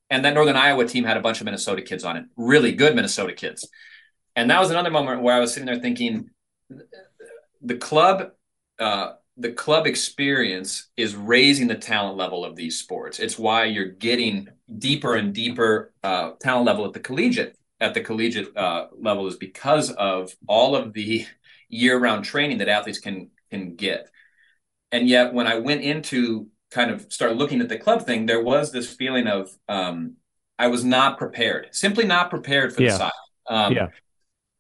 And 0.10 0.26
that 0.26 0.34
Northern 0.34 0.56
Iowa 0.56 0.86
team 0.86 1.04
had 1.04 1.16
a 1.16 1.22
bunch 1.22 1.42
of 1.42 1.46
Minnesota 1.46 1.84
kids 1.84 2.04
on 2.04 2.18
it, 2.18 2.26
really 2.36 2.72
good 2.72 2.96
Minnesota 2.96 3.34
kids. 3.34 3.70
And 4.36 4.50
that 4.50 4.60
was 4.60 4.72
another 4.72 4.90
moment 4.90 5.22
where 5.22 5.36
I 5.36 5.40
was 5.40 5.54
sitting 5.54 5.68
there 5.68 5.80
thinking, 5.80 6.32
the 7.62 7.78
club, 7.78 8.32
uh, 8.80 9.14
the 9.38 9.52
club 9.52 9.86
experience 9.86 10.90
is 10.98 11.16
raising 11.16 11.68
the 11.68 11.76
talent 11.76 12.18
level 12.18 12.44
of 12.44 12.56
these 12.56 12.80
sports. 12.80 13.20
It's 13.20 13.38
why 13.38 13.66
you're 13.66 13.86
getting 13.86 14.50
deeper 14.80 15.16
and 15.16 15.34
deeper 15.34 15.94
uh, 16.04 16.32
talent 16.42 16.66
level 16.66 16.86
at 16.86 16.94
the 16.94 17.00
collegiate 17.00 17.58
at 17.80 17.94
the 17.94 18.02
collegiate 18.02 18.56
uh, 18.56 18.88
level 18.98 19.28
is 19.28 19.36
because 19.36 19.92
of 19.92 20.36
all 20.48 20.76
of 20.76 20.94
the 20.94 21.26
year-round 21.70 22.24
training 22.24 22.60
that 22.60 22.70
athletes 22.70 23.00
can 23.00 23.30
can 23.52 23.76
get. 23.76 24.10
And 24.92 25.08
yet, 25.08 25.34
when 25.34 25.48
I 25.48 25.60
went 25.60 25.82
into 25.82 26.48
kind 26.72 26.92
of 26.92 27.12
start 27.12 27.36
looking 27.36 27.62
at 27.62 27.70
the 27.70 27.78
club 27.78 28.06
thing, 28.06 28.26
there 28.26 28.44
was 28.44 28.72
this 28.72 28.94
feeling 28.94 29.28
of 29.28 29.50
um, 29.68 30.16
I 30.58 30.68
was 30.68 30.84
not 30.84 31.18
prepared, 31.18 31.70
simply 31.72 32.06
not 32.06 32.30
prepared 32.30 32.74
for 32.74 32.82
yeah. 32.82 32.92
the 32.92 32.98
side. 32.98 33.12
Um, 33.48 33.74
yeah. 33.74 33.88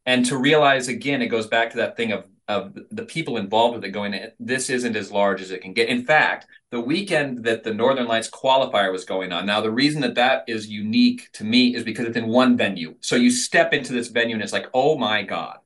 And 0.05 0.25
to 0.27 0.37
realize 0.37 0.87
again, 0.87 1.21
it 1.21 1.27
goes 1.27 1.47
back 1.47 1.71
to 1.71 1.77
that 1.77 1.97
thing 1.97 2.11
of 2.11 2.25
of 2.47 2.77
the 2.91 3.05
people 3.05 3.37
involved 3.37 3.75
with 3.75 3.83
it 3.85 3.89
going, 3.89 4.15
this 4.39 4.69
isn't 4.69 4.95
as 4.95 5.11
large 5.11 5.41
as 5.41 5.51
it 5.51 5.61
can 5.61 5.73
get. 5.73 5.89
In 5.89 6.05
fact, 6.05 6.45
the 6.71 6.79
weekend 6.79 7.43
that 7.45 7.63
the 7.63 7.73
Northern 7.73 8.07
Lights 8.07 8.29
qualifier 8.29 8.91
was 8.91 9.05
going 9.05 9.31
on. 9.31 9.45
Now, 9.45 9.61
the 9.61 9.71
reason 9.71 10.01
that 10.01 10.15
that 10.15 10.43
is 10.47 10.67
unique 10.67 11.31
to 11.33 11.43
me 11.43 11.75
is 11.75 11.83
because 11.83 12.05
it's 12.05 12.17
in 12.17 12.27
one 12.27 12.55
venue. 12.55 12.95
So 13.01 13.15
you 13.15 13.31
step 13.31 13.73
into 13.73 13.93
this 13.93 14.09
venue 14.09 14.35
and 14.35 14.43
it's 14.43 14.53
like, 14.53 14.67
oh 14.73 14.97
my 14.97 15.23
God. 15.23 15.57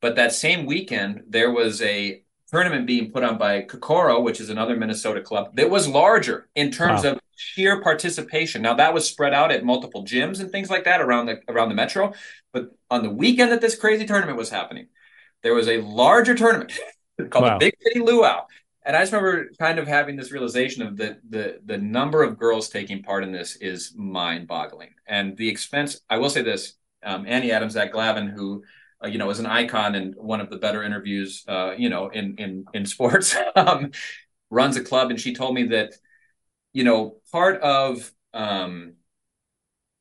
But 0.00 0.16
that 0.16 0.32
same 0.32 0.66
weekend, 0.66 1.22
there 1.28 1.50
was 1.50 1.80
a 1.80 2.22
tournament 2.50 2.86
being 2.86 3.10
put 3.10 3.24
on 3.24 3.38
by 3.38 3.62
Kokoro, 3.62 4.20
which 4.20 4.40
is 4.40 4.50
another 4.50 4.76
Minnesota 4.76 5.20
club, 5.20 5.56
that 5.56 5.70
was 5.70 5.88
larger 5.88 6.48
in 6.54 6.70
terms 6.70 7.04
wow. 7.04 7.12
of 7.12 7.20
sheer 7.36 7.80
participation. 7.80 8.62
Now 8.62 8.74
that 8.74 8.94
was 8.94 9.08
spread 9.08 9.34
out 9.34 9.52
at 9.52 9.64
multiple 9.64 10.04
gyms 10.04 10.40
and 10.40 10.50
things 10.50 10.70
like 10.70 10.84
that 10.84 11.00
around 11.00 11.26
the 11.26 11.40
around 11.48 11.68
the 11.68 11.74
metro. 11.74 12.12
But 12.52 12.70
on 12.90 13.02
the 13.02 13.10
weekend 13.10 13.52
that 13.52 13.60
this 13.60 13.76
crazy 13.76 14.06
tournament 14.06 14.38
was 14.38 14.50
happening, 14.50 14.88
there 15.46 15.54
was 15.54 15.68
a 15.68 15.80
larger 15.80 16.34
tournament 16.34 16.72
called 17.30 17.44
wow. 17.44 17.56
the 17.56 17.66
Big 17.66 17.74
City 17.80 18.00
Luau. 18.00 18.46
And 18.84 18.96
I 18.96 19.02
just 19.02 19.12
remember 19.12 19.48
kind 19.60 19.78
of 19.78 19.86
having 19.86 20.16
this 20.16 20.32
realization 20.32 20.82
of 20.82 20.96
the 20.96 21.18
the 21.30 21.60
the 21.64 21.78
number 21.78 22.24
of 22.24 22.36
girls 22.36 22.68
taking 22.68 23.04
part 23.04 23.22
in 23.22 23.30
this 23.30 23.54
is 23.56 23.92
mind 23.96 24.48
boggling, 24.48 24.90
and 25.06 25.36
the 25.36 25.48
expense. 25.48 26.00
I 26.10 26.18
will 26.18 26.30
say 26.30 26.42
this: 26.42 26.74
um, 27.04 27.26
Annie 27.28 27.52
Adams, 27.52 27.74
Zach 27.74 27.92
Glavin, 27.92 28.28
who 28.28 28.64
uh, 29.04 29.06
you 29.06 29.18
know 29.18 29.30
is 29.30 29.38
an 29.38 29.46
icon 29.46 29.94
and 29.94 30.16
one 30.16 30.40
of 30.40 30.50
the 30.50 30.56
better 30.56 30.82
interviews, 30.82 31.44
uh, 31.46 31.74
you 31.78 31.88
know, 31.88 32.08
in 32.08 32.34
in 32.38 32.64
in 32.74 32.86
sports, 32.86 33.36
um, 33.56 33.92
runs 34.50 34.76
a 34.76 34.82
club, 34.82 35.10
and 35.10 35.20
she 35.20 35.32
told 35.32 35.54
me 35.54 35.68
that 35.68 35.94
you 36.72 36.82
know 36.82 37.18
part 37.30 37.60
of 37.62 38.12
um, 38.34 38.94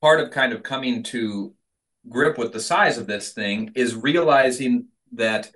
part 0.02 0.20
of 0.20 0.32
kind 0.32 0.54
of 0.54 0.64
coming 0.64 1.04
to 1.04 1.54
grip 2.10 2.38
with 2.38 2.52
the 2.52 2.60
size 2.60 2.98
of 2.98 3.06
this 3.06 3.34
thing 3.34 3.72
is 3.76 3.96
realizing 3.96 4.88
that 5.16 5.52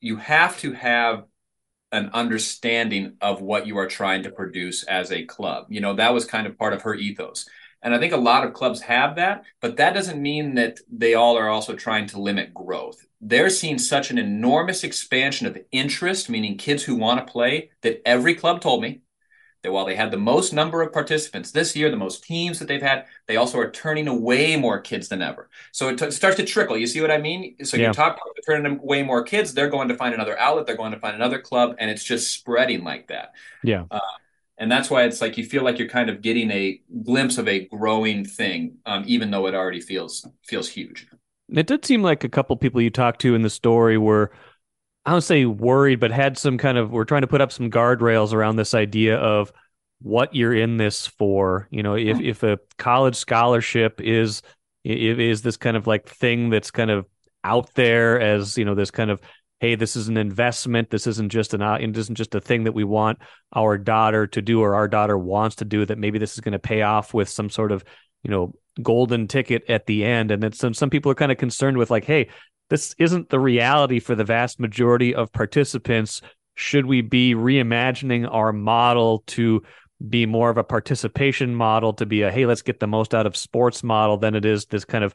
you 0.00 0.16
have 0.16 0.58
to 0.60 0.72
have 0.72 1.24
an 1.90 2.10
understanding 2.12 3.16
of 3.20 3.40
what 3.40 3.66
you 3.66 3.78
are 3.78 3.86
trying 3.86 4.22
to 4.22 4.30
produce 4.30 4.82
as 4.84 5.10
a 5.10 5.24
club. 5.24 5.66
You 5.68 5.80
know, 5.80 5.94
that 5.94 6.12
was 6.12 6.24
kind 6.24 6.46
of 6.46 6.58
part 6.58 6.74
of 6.74 6.82
her 6.82 6.94
ethos. 6.94 7.48
And 7.82 7.94
I 7.94 7.98
think 7.98 8.12
a 8.12 8.18
lot 8.18 8.44
of 8.44 8.52
clubs 8.52 8.80
have 8.82 9.16
that, 9.16 9.44
but 9.60 9.76
that 9.76 9.94
doesn't 9.94 10.20
mean 10.20 10.54
that 10.56 10.80
they 10.90 11.14
all 11.14 11.38
are 11.38 11.48
also 11.48 11.74
trying 11.74 12.06
to 12.08 12.20
limit 12.20 12.52
growth. 12.52 12.98
They're 13.20 13.50
seeing 13.50 13.78
such 13.78 14.10
an 14.10 14.18
enormous 14.18 14.84
expansion 14.84 15.46
of 15.46 15.58
interest, 15.70 16.28
meaning 16.28 16.56
kids 16.56 16.82
who 16.82 16.96
want 16.96 17.24
to 17.24 17.32
play, 17.32 17.70
that 17.82 18.02
every 18.06 18.34
club 18.34 18.60
told 18.60 18.82
me 18.82 19.00
that 19.68 19.72
while 19.72 19.84
they 19.84 19.94
had 19.94 20.10
the 20.10 20.16
most 20.16 20.54
number 20.54 20.80
of 20.80 20.94
participants 20.94 21.50
this 21.50 21.76
year, 21.76 21.90
the 21.90 21.96
most 21.96 22.24
teams 22.24 22.58
that 22.58 22.68
they've 22.68 22.80
had, 22.80 23.04
they 23.26 23.36
also 23.36 23.58
are 23.58 23.70
turning 23.70 24.08
away 24.08 24.56
more 24.56 24.80
kids 24.80 25.08
than 25.08 25.20
ever. 25.20 25.50
So 25.72 25.90
it 25.90 25.98
t- 25.98 26.10
starts 26.10 26.36
to 26.38 26.44
trickle. 26.44 26.78
You 26.78 26.86
see 26.86 27.02
what 27.02 27.10
I 27.10 27.18
mean? 27.18 27.54
So 27.64 27.76
yeah. 27.76 27.88
you 27.88 27.92
talk 27.92 28.14
about 28.14 28.34
turning 28.46 28.80
away 28.80 29.02
more 29.02 29.22
kids, 29.22 29.52
they're 29.52 29.68
going 29.68 29.88
to 29.88 29.94
find 29.94 30.14
another 30.14 30.38
outlet, 30.38 30.66
they're 30.66 30.76
going 30.76 30.92
to 30.92 30.98
find 30.98 31.14
another 31.14 31.38
club, 31.38 31.76
and 31.78 31.90
it's 31.90 32.02
just 32.02 32.30
spreading 32.30 32.82
like 32.82 33.08
that. 33.08 33.32
Yeah. 33.62 33.84
Uh, 33.90 34.00
and 34.56 34.72
that's 34.72 34.88
why 34.88 35.02
it's 35.02 35.20
like 35.20 35.36
you 35.36 35.44
feel 35.44 35.62
like 35.62 35.78
you're 35.78 35.88
kind 35.88 36.08
of 36.08 36.22
getting 36.22 36.50
a 36.50 36.80
glimpse 37.04 37.36
of 37.36 37.46
a 37.46 37.66
growing 37.66 38.24
thing, 38.24 38.78
um, 38.86 39.04
even 39.06 39.30
though 39.30 39.46
it 39.48 39.54
already 39.54 39.80
feels 39.82 40.26
feels 40.44 40.68
huge. 40.68 41.06
It 41.50 41.66
did 41.66 41.84
seem 41.84 42.02
like 42.02 42.24
a 42.24 42.28
couple 42.28 42.56
people 42.56 42.80
you 42.80 42.90
talked 42.90 43.20
to 43.20 43.34
in 43.34 43.42
the 43.42 43.50
story 43.50 43.98
were 43.98 44.30
I 45.08 45.12
don't 45.12 45.22
say 45.22 45.46
worried, 45.46 46.00
but 46.00 46.10
had 46.10 46.36
some 46.36 46.58
kind 46.58 46.76
of 46.76 46.90
we're 46.90 47.06
trying 47.06 47.22
to 47.22 47.26
put 47.26 47.40
up 47.40 47.50
some 47.50 47.70
guardrails 47.70 48.34
around 48.34 48.56
this 48.56 48.74
idea 48.74 49.16
of 49.16 49.50
what 50.02 50.34
you're 50.34 50.52
in 50.52 50.76
this 50.76 51.06
for. 51.06 51.66
You 51.70 51.82
know, 51.82 51.94
if 51.94 52.20
if 52.20 52.42
a 52.42 52.58
college 52.76 53.16
scholarship 53.16 54.02
is 54.02 54.42
is 54.84 55.40
this 55.40 55.56
kind 55.56 55.78
of 55.78 55.86
like 55.86 56.06
thing 56.06 56.50
that's 56.50 56.70
kind 56.70 56.90
of 56.90 57.06
out 57.42 57.72
there 57.72 58.20
as 58.20 58.58
you 58.58 58.66
know 58.66 58.74
this 58.74 58.90
kind 58.90 59.10
of 59.10 59.22
hey 59.60 59.76
this 59.76 59.96
is 59.96 60.08
an 60.08 60.18
investment 60.18 60.90
this 60.90 61.06
isn't 61.06 61.30
just 61.30 61.54
an 61.54 61.62
uh, 61.62 61.76
it 61.76 61.96
isn't 61.96 62.14
just 62.14 62.34
a 62.34 62.40
thing 62.40 62.64
that 62.64 62.72
we 62.72 62.84
want 62.84 63.18
our 63.54 63.78
daughter 63.78 64.26
to 64.26 64.42
do 64.42 64.60
or 64.60 64.74
our 64.74 64.88
daughter 64.88 65.16
wants 65.16 65.56
to 65.56 65.64
do 65.64 65.86
that 65.86 65.96
maybe 65.96 66.18
this 66.18 66.34
is 66.34 66.40
going 66.40 66.52
to 66.52 66.58
pay 66.58 66.82
off 66.82 67.14
with 67.14 67.30
some 67.30 67.48
sort 67.48 67.72
of 67.72 67.82
you 68.22 68.30
know 68.30 68.52
golden 68.82 69.26
ticket 69.26 69.64
at 69.70 69.86
the 69.86 70.04
end 70.04 70.30
and 70.30 70.42
then 70.42 70.52
some 70.52 70.74
some 70.74 70.90
people 70.90 71.10
are 71.10 71.14
kind 71.14 71.32
of 71.32 71.38
concerned 71.38 71.78
with 71.78 71.90
like 71.90 72.04
hey 72.04 72.28
this 72.68 72.94
isn't 72.98 73.30
the 73.30 73.40
reality 73.40 73.98
for 73.98 74.14
the 74.14 74.24
vast 74.24 74.60
majority 74.60 75.14
of 75.14 75.32
participants. 75.32 76.20
Should 76.54 76.86
we 76.86 77.00
be 77.00 77.34
reimagining 77.34 78.28
our 78.30 78.52
model 78.52 79.22
to 79.28 79.62
be 80.08 80.26
more 80.26 80.50
of 80.50 80.58
a 80.58 80.64
participation 80.64 81.54
model 81.54 81.92
to 81.92 82.06
be 82.06 82.22
a 82.22 82.30
hey 82.30 82.46
let's 82.46 82.62
get 82.62 82.78
the 82.78 82.86
most 82.86 83.16
out 83.16 83.26
of 83.26 83.36
sports 83.36 83.82
model 83.82 84.16
than 84.16 84.36
it 84.36 84.44
is 84.44 84.66
this 84.66 84.84
kind 84.84 85.02
of 85.02 85.12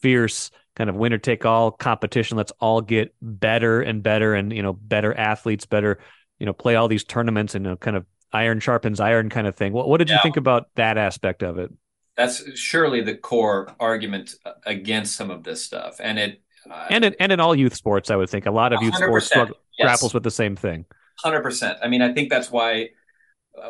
fierce 0.00 0.50
kind 0.76 0.88
of 0.88 0.96
winner 0.96 1.18
take 1.18 1.44
all 1.44 1.70
competition? 1.70 2.36
Let's 2.36 2.52
all 2.58 2.80
get 2.80 3.14
better 3.20 3.80
and 3.82 4.02
better 4.02 4.34
and 4.34 4.52
you 4.52 4.62
know 4.62 4.72
better 4.72 5.14
athletes 5.14 5.66
better 5.66 5.98
you 6.38 6.46
know 6.46 6.52
play 6.52 6.76
all 6.76 6.88
these 6.88 7.04
tournaments 7.04 7.54
and 7.54 7.64
you 7.64 7.70
know, 7.72 7.76
kind 7.76 7.96
of 7.96 8.06
iron 8.32 8.60
sharpens 8.60 9.00
iron 9.00 9.30
kind 9.30 9.46
of 9.46 9.56
thing. 9.56 9.72
What, 9.72 9.88
what 9.88 9.98
did 9.98 10.10
you 10.10 10.18
think 10.22 10.36
about 10.36 10.68
that 10.74 10.98
aspect 10.98 11.42
of 11.42 11.58
it? 11.58 11.70
That's 12.16 12.58
surely 12.58 13.00
the 13.00 13.16
core 13.16 13.74
argument 13.80 14.34
against 14.66 15.16
some 15.16 15.30
of 15.30 15.44
this 15.44 15.64
stuff. 15.64 15.96
And 16.00 16.18
it 16.18 16.40
uh, 16.70 16.86
and 16.90 17.04
in, 17.04 17.14
and 17.20 17.32
in 17.32 17.40
all 17.40 17.54
youth 17.54 17.74
sports 17.74 18.10
i 18.10 18.16
would 18.16 18.30
think 18.30 18.46
a 18.46 18.50
lot 18.50 18.72
of 18.72 18.82
youth 18.82 18.94
sports 18.94 19.26
struggle, 19.26 19.56
yes. 19.78 19.86
grapples 19.86 20.14
with 20.14 20.22
the 20.22 20.30
same 20.30 20.56
thing 20.56 20.84
100% 21.24 21.78
i 21.82 21.88
mean 21.88 22.02
i 22.02 22.12
think 22.12 22.30
that's 22.30 22.50
why 22.50 22.88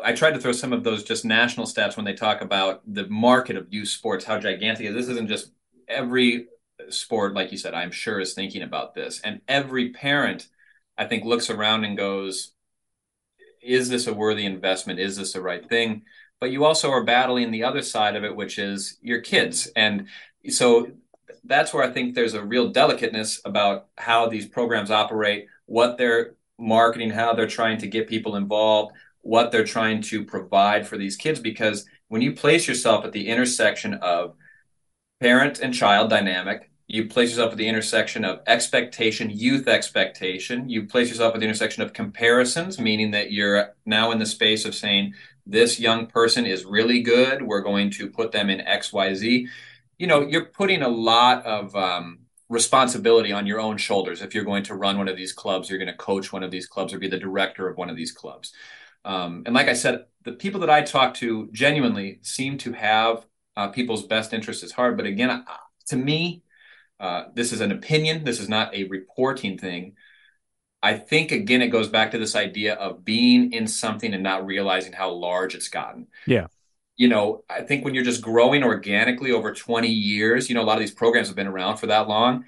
I 0.03 0.13
tried 0.13 0.33
to 0.33 0.39
throw 0.39 0.51
some 0.51 0.73
of 0.73 0.83
those 0.83 1.03
just 1.03 1.25
national 1.25 1.67
stats 1.67 1.95
when 1.95 2.05
they 2.05 2.13
talk 2.13 2.41
about 2.41 2.81
the 2.91 3.07
market 3.07 3.55
of 3.55 3.71
youth 3.71 3.89
sports, 3.89 4.25
how 4.25 4.39
gigantic. 4.39 4.91
This 4.93 5.09
isn't 5.09 5.27
just 5.27 5.51
every 5.87 6.47
sport, 6.89 7.33
like 7.33 7.51
you 7.51 7.57
said, 7.57 7.73
I'm 7.73 7.91
sure 7.91 8.19
is 8.19 8.33
thinking 8.33 8.63
about 8.63 8.95
this. 8.95 9.21
And 9.21 9.41
every 9.47 9.89
parent, 9.89 10.47
I 10.97 11.05
think, 11.05 11.23
looks 11.23 11.49
around 11.49 11.83
and 11.83 11.97
goes, 11.97 12.51
is 13.61 13.89
this 13.89 14.07
a 14.07 14.13
worthy 14.13 14.45
investment? 14.45 14.99
Is 14.99 15.17
this 15.17 15.33
the 15.33 15.41
right 15.41 15.67
thing? 15.67 16.03
But 16.39 16.51
you 16.51 16.65
also 16.65 16.91
are 16.91 17.03
battling 17.03 17.51
the 17.51 17.63
other 17.63 17.81
side 17.81 18.15
of 18.15 18.23
it, 18.23 18.35
which 18.35 18.59
is 18.59 18.97
your 19.01 19.21
kids. 19.21 19.67
And 19.75 20.07
so 20.49 20.87
that's 21.43 21.73
where 21.73 21.83
I 21.83 21.91
think 21.91 22.15
there's 22.15 22.33
a 22.33 22.43
real 22.43 22.69
delicateness 22.69 23.41
about 23.45 23.87
how 23.97 24.27
these 24.27 24.47
programs 24.47 24.91
operate, 24.91 25.47
what 25.65 25.97
they're 25.97 26.35
marketing, 26.57 27.09
how 27.09 27.33
they're 27.33 27.47
trying 27.47 27.77
to 27.79 27.87
get 27.87 28.07
people 28.07 28.35
involved 28.35 28.93
what 29.25 29.51
they're 29.51 29.63
trying 29.63 30.03
to 30.03 30.23
provide 30.23 30.87
for 30.87 30.99
these 30.99 31.15
kids 31.15 31.39
because 31.39 31.87
when 32.09 32.21
you 32.21 32.31
place 32.31 32.67
yourself 32.67 33.03
at 33.03 33.11
the 33.11 33.27
intersection 33.27 33.95
of 33.95 34.35
parent 35.19 35.59
and 35.59 35.73
child 35.73 36.11
dynamic 36.11 36.69
you 36.85 37.07
place 37.07 37.31
yourself 37.31 37.51
at 37.51 37.57
the 37.57 37.67
intersection 37.67 38.23
of 38.23 38.39
expectation 38.45 39.31
youth 39.31 39.67
expectation 39.67 40.69
you 40.69 40.85
place 40.85 41.09
yourself 41.09 41.33
at 41.33 41.39
the 41.39 41.45
intersection 41.45 41.81
of 41.81 41.91
comparisons 41.91 42.77
meaning 42.77 43.09
that 43.09 43.31
you're 43.31 43.73
now 43.83 44.11
in 44.11 44.19
the 44.19 44.27
space 44.27 44.63
of 44.63 44.75
saying 44.75 45.11
this 45.47 45.79
young 45.79 46.07
person 46.07 46.45
is 46.45 46.65
really 46.65 47.01
good. 47.01 47.43
We're 47.43 47.61
going 47.61 47.91
to 47.91 48.09
put 48.09 48.31
them 48.31 48.49
in 48.49 48.65
xyz 48.65 49.47
you 49.97 50.07
know 50.07 50.21
you're 50.21 50.45
putting 50.45 50.81
a 50.81 50.89
lot 50.89 51.45
of 51.45 51.75
um, 51.75 52.19
responsibility 52.49 53.31
on 53.31 53.47
your 53.47 53.59
own 53.59 53.77
shoulders 53.77 54.21
if 54.21 54.35
you're 54.35 54.43
going 54.43 54.63
to 54.63 54.75
run 54.75 54.97
one 54.97 55.07
of 55.07 55.17
these 55.17 55.33
clubs 55.33 55.69
you're 55.69 55.79
going 55.79 55.91
to 55.91 55.97
coach 55.97 56.31
one 56.31 56.43
of 56.43 56.51
these 56.51 56.67
clubs 56.67 56.93
or 56.93 56.99
be 56.99 57.07
the 57.07 57.17
director 57.17 57.67
of 57.67 57.77
one 57.77 57.89
of 57.89 57.95
these 57.95 58.11
clubs 58.11 58.53
um, 59.05 59.43
and 59.45 59.53
like 59.53 59.69
I 59.69 59.73
said, 59.73 60.05
the 60.23 60.31
people 60.31 60.59
that 60.61 60.69
I 60.69 60.81
talk 60.81 61.13
to 61.15 61.47
genuinely 61.51 62.19
seem 62.23 62.57
to 62.59 62.73
have 62.73 63.25
uh, 63.55 63.67
people's 63.69 64.05
best 64.05 64.33
interests 64.33 64.63
at 64.63 64.71
heart. 64.71 64.97
But 64.97 65.05
again, 65.05 65.45
to 65.87 65.95
me, 65.95 66.43
uh, 66.99 67.25
this 67.35 67.53
is 67.53 67.61
an 67.61 67.71
opinion. 67.71 68.23
This 68.23 68.39
is 68.39 68.49
not 68.49 68.73
a 68.73 68.85
reporting 68.85 69.59
thing. 69.59 69.93
I 70.81 70.95
think 70.95 71.31
again, 71.31 71.61
it 71.61 71.67
goes 71.67 71.87
back 71.87 72.11
to 72.11 72.17
this 72.17 72.35
idea 72.35 72.73
of 72.75 73.05
being 73.05 73.53
in 73.53 73.67
something 73.67 74.13
and 74.13 74.23
not 74.23 74.45
realizing 74.45 74.93
how 74.93 75.11
large 75.11 75.53
it's 75.53 75.69
gotten. 75.69 76.07
Yeah. 76.25 76.47
You 76.97 77.09
know, 77.09 77.43
I 77.49 77.61
think 77.61 77.83
when 77.83 77.93
you're 77.93 78.03
just 78.05 78.21
growing 78.21 78.63
organically 78.63 79.31
over 79.31 79.53
20 79.53 79.89
years, 79.89 80.49
you 80.49 80.55
know, 80.55 80.61
a 80.61 80.65
lot 80.65 80.77
of 80.77 80.79
these 80.79 80.91
programs 80.91 81.27
have 81.27 81.35
been 81.35 81.47
around 81.47 81.77
for 81.77 81.87
that 81.87 82.07
long 82.07 82.45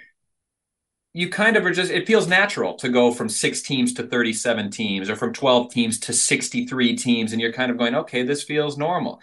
you 1.13 1.29
kind 1.29 1.57
of 1.57 1.65
are 1.65 1.71
just 1.71 1.91
it 1.91 2.05
feels 2.05 2.27
natural 2.27 2.75
to 2.75 2.89
go 2.89 3.11
from 3.11 3.29
six 3.29 3.61
teams 3.61 3.93
to 3.93 4.03
37 4.03 4.69
teams 4.69 5.09
or 5.09 5.15
from 5.15 5.33
12 5.33 5.71
teams 5.71 5.99
to 5.99 6.13
63 6.13 6.95
teams 6.95 7.31
and 7.31 7.41
you're 7.41 7.53
kind 7.53 7.71
of 7.71 7.77
going 7.77 7.95
okay 7.95 8.23
this 8.23 8.43
feels 8.43 8.77
normal. 8.77 9.21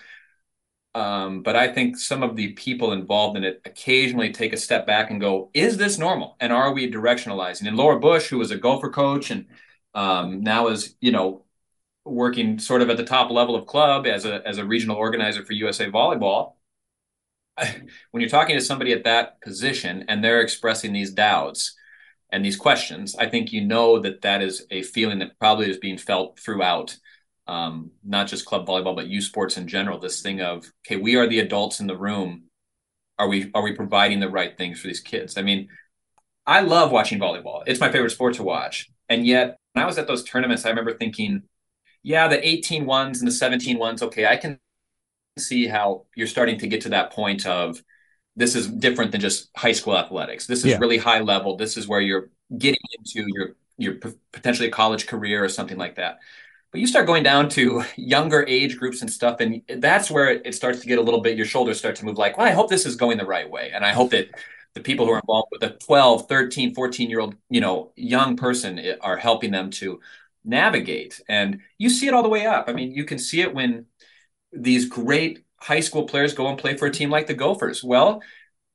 Um, 0.95 1.43
but 1.43 1.57
i 1.57 1.73
think 1.73 1.97
some 1.99 2.23
of 2.23 2.37
the 2.37 2.53
people 2.53 2.93
involved 2.93 3.37
in 3.37 3.45
it 3.45 3.61
occasionally 3.65 4.33
take 4.33 4.53
a 4.53 4.57
step 4.57 4.87
back 4.87 5.11
and 5.11 5.21
go 5.21 5.51
is 5.55 5.77
this 5.77 5.99
normal? 5.99 6.37
And 6.41 6.53
are 6.53 6.73
we 6.73 6.91
directionalizing? 6.91 7.67
And 7.69 7.77
laura 7.77 8.01
bush 8.01 8.29
who 8.29 8.39
was 8.39 8.51
a 8.53 8.59
gopher 8.59 8.91
coach 8.91 9.31
and 9.31 9.47
um, 9.95 10.43
now 10.43 10.69
is 10.69 10.97
you 11.01 11.13
know 11.13 11.44
working 12.05 12.59
sort 12.59 12.83
of 12.83 12.91
at 12.91 12.97
the 12.97 13.05
top 13.05 13.31
level 13.31 13.55
of 13.55 13.67
club 13.67 14.07
as 14.07 14.25
a 14.25 14.47
as 14.47 14.59
a 14.59 14.65
regional 14.65 14.97
organizer 14.97 15.45
for 15.45 15.55
usa 15.55 15.91
volleyball 15.91 16.53
when 18.11 18.21
you're 18.21 18.29
talking 18.29 18.57
to 18.57 18.65
somebody 18.65 18.93
at 18.93 19.05
that 19.05 19.41
position 19.41 20.05
and 20.09 20.23
they're 20.23 20.41
expressing 20.41 20.93
these 20.93 21.13
doubts 21.13 21.75
and 22.31 22.45
these 22.45 22.57
questions, 22.57 23.15
I 23.17 23.29
think 23.29 23.53
you 23.53 23.65
know 23.65 24.01
that 24.01 24.23
that 24.23 24.43
is 24.43 24.67
a 24.71 24.83
feeling 24.83 25.21
that 25.21 25.39
probably 25.39 25.71
is 25.71 25.79
being 25.79 25.99
felt 25.99 26.39
throughout, 26.39 26.97
um, 27.47 27.93
not 28.03 28.27
just 28.27 28.45
club 28.45 28.67
volleyball, 28.67 28.97
but 28.97 29.07
youth 29.07 29.25
sports 29.25 29.57
in 29.57 29.69
general. 29.69 30.01
This 30.01 30.21
thing 30.21 30.41
of, 30.41 30.71
okay, 30.85 30.97
we 30.97 31.17
are 31.17 31.29
the 31.29 31.41
adults 31.41 31.81
in 31.81 31.87
the 31.87 31.97
room. 31.97 32.45
Are 33.19 33.29
we 33.29 33.53
are 33.55 33.63
we 33.63 33.73
providing 33.73 34.19
the 34.19 34.29
right 34.29 34.57
things 34.59 34.81
for 34.81 34.89
these 34.89 35.01
kids? 35.01 35.39
I 35.39 35.43
mean, 35.43 35.69
I 36.45 36.63
love 36.63 36.91
watching 36.91 37.21
volleyball. 37.21 37.63
It's 37.67 37.81
my 37.81 37.93
favorite 37.93 38.11
sport 38.11 38.35
to 38.35 38.43
watch. 38.43 38.91
And 39.09 39.25
yet, 39.25 39.57
when 39.73 39.85
I 39.85 39.87
was 39.87 39.99
at 39.99 40.09
those 40.09 40.25
tournaments, 40.25 40.65
I 40.65 40.71
remember 40.71 40.95
thinking, 40.95 41.45
yeah, 42.05 42.29
the 42.29 42.47
18 42.47 42.85
ones 42.87 43.21
and 43.21 43.27
the 43.27 43.33
17 43.33 43.79
ones, 43.79 44.03
okay, 44.03 44.27
I 44.27 44.37
can 44.37 44.61
see 45.39 45.67
how 45.67 46.05
you're 46.15 46.29
starting 46.29 46.59
to 46.59 46.69
get 46.69 46.83
to 46.83 46.91
that 46.91 47.11
point 47.11 47.47
of 47.47 47.83
this 48.37 48.55
is 48.55 48.69
different 48.69 49.11
than 49.11 49.21
just 49.21 49.49
high 49.57 49.73
school 49.73 49.97
athletics. 49.97 50.47
This 50.47 50.61
is 50.61 50.73
yeah. 50.73 50.79
really 50.79 50.99
high 50.99 51.21
level. 51.21 51.57
This 51.57 51.77
is 51.77 51.89
where 51.89 52.01
you're 52.01 52.31
getting 52.57 52.81
into 52.99 53.25
your 53.35 53.57
your 53.77 53.95
potentially 54.33 54.69
college 54.69 55.07
career 55.07 55.43
or 55.43 55.49
something 55.49 55.79
like 55.79 55.97
that. 55.97 56.19
But 56.71 56.81
you 56.81 56.87
start 56.87 57.07
going 57.07 57.23
down 57.23 57.49
to 57.51 57.85
younger 57.97 58.45
age 58.47 58.77
groups 58.79 59.01
and 59.01 59.11
stuff, 59.11 59.41
and 59.41 59.63
that's 59.69 60.11
where 60.11 60.29
it 60.31 60.55
starts 60.55 60.81
to 60.81 60.87
get 60.87 60.99
a 60.99 61.03
little 61.03 61.21
bit. 61.21 61.37
Your 61.37 61.47
shoulders 61.47 61.79
start 61.79 61.97
to 61.97 62.05
move. 62.05 62.19
Like, 62.19 62.37
well, 62.37 62.47
I 62.47 62.51
hope 62.51 62.69
this 62.69 62.87
is 62.87 62.97
going 62.97 63.17
the 63.17 63.25
right 63.25 63.49
way, 63.49 63.71
and 63.73 63.85
I 63.85 63.93
hope 63.93 64.11
that 64.11 64.29
the 64.75 64.81
people 64.81 65.07
who 65.07 65.13
are 65.13 65.21
involved 65.21 65.49
with 65.53 65.63
a 65.63 65.71
12 65.71 66.29
13 66.29 66.75
14 66.75 67.09
year 67.09 67.21
old 67.21 67.37
you 67.49 67.61
know 67.61 67.93
young 67.97 68.37
person 68.37 68.79
eh, 68.79 68.97
are 69.01 69.17
helping 69.17 69.53
them 69.53 69.71
to 69.71 70.01
navigate 70.45 71.21
and 71.29 71.61
you 71.79 71.89
see 71.89 72.07
it 72.07 72.15
all 72.15 72.23
the 72.23 72.29
way 72.29 72.47
up 72.47 72.69
i 72.69 72.73
mean 72.73 72.93
you 72.93 73.05
can 73.05 73.19
see 73.19 73.41
it 73.41 73.55
when 73.55 73.87
these 74.53 74.87
great 74.87 75.45
high 75.65 75.81
school 75.81 76.05
players 76.05 76.35
go 76.35 76.47
and 76.49 76.59
play 76.59 76.77
for 76.77 76.87
a 76.87 76.93
team 76.93 77.11
like 77.11 77.27
the 77.27 77.35
Gophers. 77.35 77.83
Well, 77.83 78.23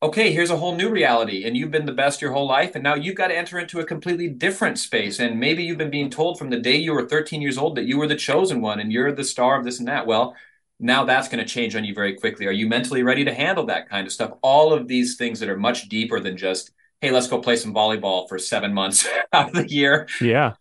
okay, 0.01 0.31
here's 0.31 0.49
a 0.49 0.57
whole 0.57 0.75
new 0.75 0.89
reality, 0.89 1.45
and 1.45 1.55
you've 1.55 1.71
been 1.71 1.85
the 1.85 1.91
best 1.91 2.21
your 2.21 2.31
whole 2.31 2.47
life, 2.47 2.73
and 2.73 2.83
now 2.83 2.95
you've 2.95 3.15
got 3.15 3.27
to 3.27 3.37
enter 3.37 3.59
into 3.59 3.79
a 3.79 3.85
completely 3.85 4.27
different 4.27 4.79
space. 4.79 5.19
And 5.19 5.39
maybe 5.39 5.63
you've 5.63 5.77
been 5.77 5.91
being 5.91 6.09
told 6.09 6.39
from 6.39 6.49
the 6.49 6.59
day 6.59 6.75
you 6.77 6.93
were 6.93 7.07
13 7.07 7.41
years 7.41 7.57
old 7.57 7.75
that 7.75 7.85
you 7.85 7.97
were 7.97 8.07
the 8.07 8.15
chosen 8.15 8.61
one 8.61 8.79
and 8.79 8.91
you're 8.91 9.11
the 9.11 9.23
star 9.23 9.57
of 9.57 9.65
this 9.65 9.79
and 9.79 9.87
that. 9.87 10.07
Well, 10.07 10.35
now 10.79 11.05
that's 11.05 11.27
going 11.27 11.45
to 11.45 11.53
change 11.53 11.75
on 11.75 11.83
you 11.83 11.93
very 11.93 12.15
quickly. 12.15 12.47
Are 12.47 12.51
you 12.51 12.67
mentally 12.67 13.03
ready 13.03 13.25
to 13.25 13.33
handle 13.33 13.65
that 13.65 13.89
kind 13.89 14.07
of 14.07 14.13
stuff? 14.13 14.31
All 14.41 14.73
of 14.73 14.87
these 14.87 15.17
things 15.17 15.41
that 15.41 15.49
are 15.49 15.57
much 15.57 15.89
deeper 15.89 16.19
than 16.19 16.37
just, 16.37 16.71
hey, 17.01 17.11
let's 17.11 17.27
go 17.27 17.39
play 17.39 17.57
some 17.57 17.73
volleyball 17.73 18.27
for 18.29 18.39
seven 18.39 18.73
months 18.73 19.07
out 19.33 19.49
of 19.49 19.55
the 19.55 19.69
year. 19.69 20.07
Yeah. 20.21 20.53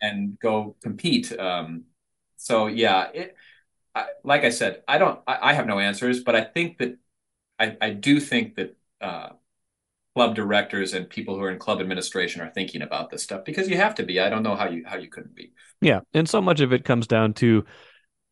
And 0.00 0.38
go 0.38 0.76
compete. 0.82 1.32
Um, 1.38 1.84
so 2.36 2.66
yeah, 2.66 3.08
it, 3.14 3.36
I, 3.94 4.06
like 4.22 4.44
I 4.44 4.50
said, 4.50 4.82
I 4.86 4.98
don't, 4.98 5.20
I, 5.26 5.50
I, 5.50 5.52
have 5.54 5.66
no 5.66 5.78
answers, 5.78 6.22
but 6.22 6.36
I 6.36 6.44
think 6.44 6.78
that 6.78 6.98
I, 7.58 7.76
I 7.80 7.90
do 7.90 8.20
think 8.20 8.56
that 8.56 8.76
uh, 9.00 9.30
club 10.14 10.34
directors 10.34 10.94
and 10.94 11.08
people 11.08 11.34
who 11.34 11.42
are 11.42 11.50
in 11.50 11.58
club 11.58 11.80
administration 11.80 12.42
are 12.42 12.50
thinking 12.50 12.82
about 12.82 13.10
this 13.10 13.22
stuff 13.22 13.44
because 13.44 13.68
you 13.68 13.76
have 13.76 13.94
to 13.94 14.02
be. 14.02 14.20
I 14.20 14.28
don't 14.28 14.42
know 14.42 14.54
how 14.54 14.68
you 14.68 14.82
how 14.86 14.96
you 14.96 15.08
couldn't 15.08 15.34
be. 15.34 15.52
Yeah, 15.80 16.00
and 16.14 16.28
so 16.28 16.40
much 16.40 16.60
of 16.60 16.72
it 16.72 16.84
comes 16.84 17.06
down 17.06 17.34
to 17.34 17.64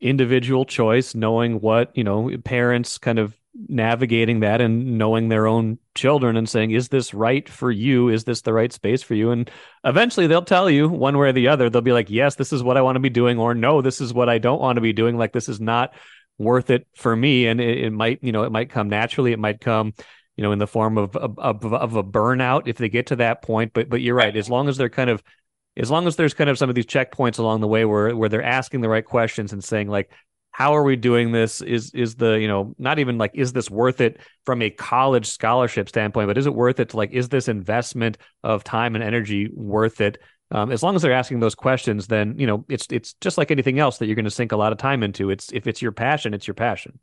individual 0.01 0.65
choice, 0.65 1.15
knowing 1.15 1.61
what 1.61 1.97
you 1.97 2.05
know 2.05 2.31
parents 2.45 2.99
kind 2.99 3.19
of 3.19 3.35
navigating 3.55 4.41
that 4.41 4.61
and 4.61 4.99
knowing 4.99 5.29
their 5.29 5.47
own 5.47 5.79
children 5.95 6.37
and 6.37 6.49
saying, 6.49 6.73
is 6.73 6.89
this 6.89 7.15
right 7.15 7.49
for 7.49 7.71
you? 7.71 8.09
Is 8.09 8.25
this 8.25 8.43
the 8.43 8.53
right 8.53 8.73
space 8.73 9.03
for 9.03 9.15
you? 9.15 9.31
And 9.31 9.51
eventually 9.85 10.27
they'll 10.27 10.43
tell 10.43 10.69
you 10.69 10.89
one 10.89 11.17
way 11.17 11.29
or 11.29 11.33
the 11.33 11.49
other. 11.49 11.71
They'll 11.71 11.81
be 11.81 11.93
like, 11.93 12.11
yes, 12.11 12.35
this 12.35 12.53
is 12.53 12.63
what 12.63 12.77
I 12.77 12.83
want 12.83 12.97
to 12.97 13.01
be 13.01 13.11
doing, 13.11 13.39
or 13.39 13.55
no, 13.55 13.81
this 13.81 14.01
is 14.01 14.13
what 14.13 14.29
I 14.29 14.39
don't 14.39 14.61
want 14.61 14.77
to 14.77 14.81
be 14.81 14.93
doing. 14.93 15.17
Like, 15.17 15.33
this 15.33 15.49
is 15.49 15.61
not 15.61 15.95
worth 16.37 16.71
it 16.71 16.87
for 16.97 17.15
me. 17.15 17.47
And 17.47 17.61
it, 17.61 17.85
it 17.85 17.91
might, 17.93 18.19
you 18.23 18.33
know, 18.33 18.43
it 18.43 18.51
might 18.53 18.71
come 18.71 18.89
naturally. 18.89 19.33
It 19.33 19.39
might 19.39 19.61
come, 19.61 19.95
you 20.37 20.43
know, 20.43 20.51
in 20.51 20.59
the 20.59 20.67
form 20.67 20.99
of, 20.99 21.17
of, 21.17 21.39
of 21.39 21.97
a 21.97 22.03
burnout 22.03 22.67
if 22.67 22.77
they 22.77 22.89
get 22.89 23.07
to 23.09 23.17
that 23.17 23.43
point. 23.43 23.73
But, 23.73 23.89
but 23.89 24.01
you're 24.01 24.17
right. 24.17 24.37
As 24.37 24.51
long 24.51 24.69
as 24.69 24.77
they're 24.77 24.89
kind 24.89 25.11
of, 25.11 25.23
as 25.77 25.91
long 25.91 26.07
as 26.07 26.17
there's 26.17 26.35
kind 26.35 26.51
of 26.51 26.59
some 26.59 26.69
of 26.69 26.75
these 26.75 26.87
checkpoints 26.87 27.39
along 27.39 27.61
the 27.61 27.69
way 27.69 27.85
where 27.85 28.15
where 28.15 28.29
they're 28.29 28.43
asking 28.43 28.81
the 28.81 28.89
right 28.89 29.05
questions 29.05 29.53
and 29.53 29.63
saying 29.63 29.89
like 29.89 30.11
how 30.55 30.77
are 30.77 30.85
we 30.85 30.95
doing 30.95 31.33
this? 31.33 31.61
Is 31.61 31.91
is 31.95 32.15
the 32.15 32.35
you 32.35 32.47
know 32.47 32.77
not 32.79 33.01
even 33.01 33.19
like 33.19 33.33
is 33.35 33.53
this 33.53 33.69
worth 33.69 34.01
it 34.01 34.21
from 34.47 34.63
a 34.63 34.71
college 34.71 35.27
scholarship 35.27 35.89
standpoint 35.89 36.29
but 36.29 36.39
is 36.39 36.47
it 36.47 36.55
worth 36.55 36.79
it 36.79 36.91
to 36.91 36.97
like 36.97 37.11
is 37.11 37.29
this 37.29 37.49
investment 37.49 38.19
of 38.45 38.63
time 38.63 38.95
and 38.95 39.03
energy 39.03 39.51
worth 39.53 40.01
it? 40.01 40.17
Um, 40.53 40.71
as 40.71 40.81
long 40.81 40.95
as 40.95 41.03
they're 41.03 41.13
asking 41.13 41.41
those 41.41 41.57
questions 41.57 42.07
then 42.07 42.39
you 42.39 42.47
know 42.47 42.65
it's 42.69 42.87
it's 42.91 43.15
just 43.15 43.37
like 43.37 43.51
anything 43.51 43.81
else 43.81 43.99
that 43.99 44.07
you're 44.07 44.15
going 44.15 44.27
to 44.27 44.31
sink 44.31 44.53
a 44.53 44.57
lot 44.57 44.71
of 44.71 44.79
time 44.79 45.03
into. 45.03 45.29
It's 45.31 45.51
if 45.53 45.67
it's 45.67 45.83
your 45.83 45.91
passion 45.91 46.35
it's 46.35 46.47
your 46.47 46.55
passion. 46.55 47.01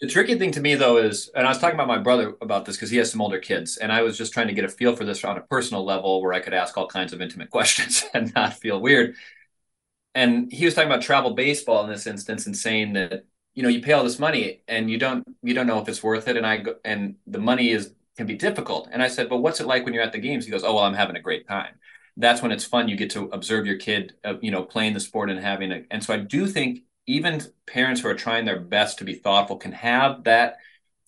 The 0.00 0.06
tricky 0.08 0.38
thing 0.38 0.52
to 0.52 0.62
me 0.62 0.74
though 0.74 0.96
is 0.96 1.30
and 1.34 1.46
i 1.46 1.50
was 1.50 1.58
talking 1.58 1.74
about 1.74 1.88
my 1.88 1.98
brother 1.98 2.34
about 2.40 2.64
this 2.64 2.76
because 2.76 2.90
he 2.90 2.96
has 2.96 3.10
some 3.10 3.20
older 3.20 3.38
kids 3.38 3.76
and 3.76 3.92
i 3.92 4.00
was 4.02 4.16
just 4.16 4.32
trying 4.32 4.46
to 4.48 4.54
get 4.54 4.64
a 4.64 4.68
feel 4.68 4.96
for 4.96 5.04
this 5.04 5.22
on 5.22 5.36
a 5.36 5.42
personal 5.42 5.84
level 5.84 6.22
where 6.22 6.34
i 6.34 6.40
could 6.40 6.52
ask 6.52 6.76
all 6.76 6.86
kinds 6.86 7.12
of 7.14 7.22
intimate 7.22 7.50
questions 7.56 8.04
and 8.14 8.34
not 8.34 8.54
feel 8.54 8.80
weird 8.80 9.16
and 10.16 10.50
he 10.50 10.64
was 10.64 10.74
talking 10.74 10.90
about 10.90 11.02
travel 11.02 11.34
baseball 11.34 11.84
in 11.84 11.90
this 11.90 12.06
instance 12.06 12.46
and 12.46 12.56
saying 12.56 12.94
that 12.94 13.26
you 13.54 13.62
know 13.62 13.68
you 13.68 13.82
pay 13.82 13.92
all 13.92 14.02
this 14.02 14.18
money 14.18 14.62
and 14.66 14.90
you 14.90 14.98
don't 14.98 15.24
you 15.42 15.54
don't 15.54 15.66
know 15.66 15.78
if 15.78 15.88
it's 15.88 16.02
worth 16.02 16.26
it. 16.26 16.36
And 16.36 16.46
i 16.46 16.56
go, 16.56 16.76
and 16.84 17.16
the 17.26 17.38
money 17.38 17.70
is 17.70 17.92
can 18.16 18.26
be 18.26 18.34
difficult. 18.34 18.88
And 18.90 19.02
i 19.02 19.08
said 19.08 19.28
but 19.28 19.38
what's 19.38 19.60
it 19.60 19.66
like 19.66 19.84
when 19.84 19.92
you're 19.94 20.02
at 20.02 20.12
the 20.12 20.18
games? 20.18 20.46
He 20.46 20.50
goes 20.50 20.64
oh 20.64 20.74
well 20.74 20.84
i'm 20.84 20.94
having 20.94 21.16
a 21.16 21.20
great 21.20 21.46
time. 21.46 21.74
That's 22.16 22.40
when 22.40 22.50
it's 22.50 22.64
fun. 22.64 22.88
You 22.88 22.96
get 22.96 23.10
to 23.10 23.24
observe 23.26 23.66
your 23.66 23.76
kid 23.76 24.14
uh, 24.24 24.34
you 24.40 24.50
know 24.50 24.62
playing 24.62 24.94
the 24.94 25.00
sport 25.00 25.30
and 25.30 25.38
having 25.38 25.70
it 25.70 25.86
and 25.90 26.02
so 26.02 26.14
i 26.14 26.16
do 26.16 26.46
think 26.46 26.80
even 27.06 27.40
parents 27.66 28.00
who 28.00 28.08
are 28.08 28.14
trying 28.14 28.46
their 28.46 28.58
best 28.58 28.98
to 28.98 29.04
be 29.04 29.14
thoughtful 29.14 29.56
can 29.58 29.72
have 29.72 30.24
that 30.24 30.56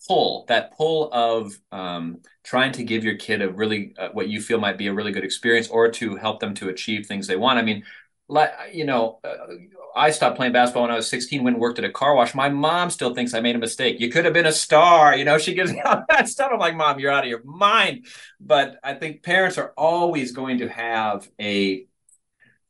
pull 0.07 0.45
that 0.47 0.77
pull 0.77 1.09
of 1.11 1.59
um, 1.71 2.19
trying 2.43 2.71
to 2.71 2.83
give 2.83 3.03
your 3.03 3.15
kid 3.15 3.41
a 3.41 3.49
really 3.51 3.93
uh, 3.97 4.09
what 4.13 4.29
you 4.29 4.39
feel 4.39 4.59
might 4.59 4.77
be 4.77 4.87
a 4.87 4.93
really 4.93 5.11
good 5.11 5.25
experience 5.25 5.67
or 5.67 5.89
to 5.89 6.15
help 6.15 6.39
them 6.39 6.53
to 6.53 6.69
achieve 6.69 7.05
things 7.05 7.27
they 7.27 7.35
want. 7.35 7.59
I 7.59 7.63
mean 7.63 7.83
like 8.29 8.51
you 8.71 8.85
know 8.85 9.19
uh, 9.23 9.35
i 9.95 10.11
stopped 10.11 10.37
playing 10.37 10.53
basketball 10.53 10.83
when 10.83 10.91
i 10.91 10.95
was 10.95 11.09
16 11.09 11.43
when 11.43 11.59
worked 11.59 11.79
at 11.79 11.85
a 11.85 11.91
car 11.91 12.15
wash. 12.15 12.33
My 12.35 12.47
mom 12.47 12.89
still 12.89 13.13
thinks 13.13 13.33
i 13.33 13.41
made 13.41 13.55
a 13.55 13.59
mistake. 13.59 13.99
You 13.99 14.09
could 14.09 14.23
have 14.23 14.33
been 14.33 14.45
a 14.45 14.51
star 14.51 15.17
you 15.17 15.25
know 15.25 15.37
she 15.37 15.53
gives 15.53 15.73
me 15.73 15.81
all 15.81 16.03
that 16.09 16.29
stuff. 16.29 16.51
I'm 16.53 16.59
like 16.59 16.75
mom 16.75 16.99
you're 16.99 17.11
out 17.11 17.23
of 17.23 17.29
your 17.29 17.43
mind. 17.43 18.05
But 18.39 18.79
i 18.83 18.93
think 18.93 19.23
parents 19.23 19.57
are 19.57 19.73
always 19.75 20.31
going 20.31 20.59
to 20.59 20.69
have 20.69 21.27
a 21.41 21.85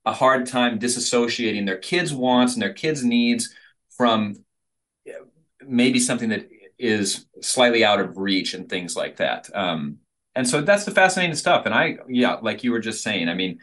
a 0.06 0.14
hard 0.14 0.48
time 0.48 0.80
disassociating 0.80 1.66
their 1.66 1.78
kids 1.78 2.14
wants 2.14 2.54
and 2.54 2.62
their 2.62 2.74
kids 2.74 3.04
needs 3.04 3.54
from 3.98 4.36
maybe 5.68 6.00
something 6.00 6.30
that 6.30 6.50
is 6.80 7.26
slightly 7.42 7.84
out 7.84 8.00
of 8.00 8.18
reach 8.18 8.54
and 8.54 8.70
things 8.70 8.96
like 8.96 9.18
that. 9.18 9.50
Um, 9.54 9.98
and 10.36 10.48
so 10.48 10.62
that's 10.62 10.86
the 10.86 10.92
fascinating 10.92 11.36
stuff. 11.36 11.66
And 11.66 11.76
i 11.76 11.98
yeah 12.08 12.36
like 12.42 12.64
you 12.64 12.72
were 12.72 12.80
just 12.80 13.04
saying 13.04 13.28
i 13.28 13.34
mean 13.34 13.60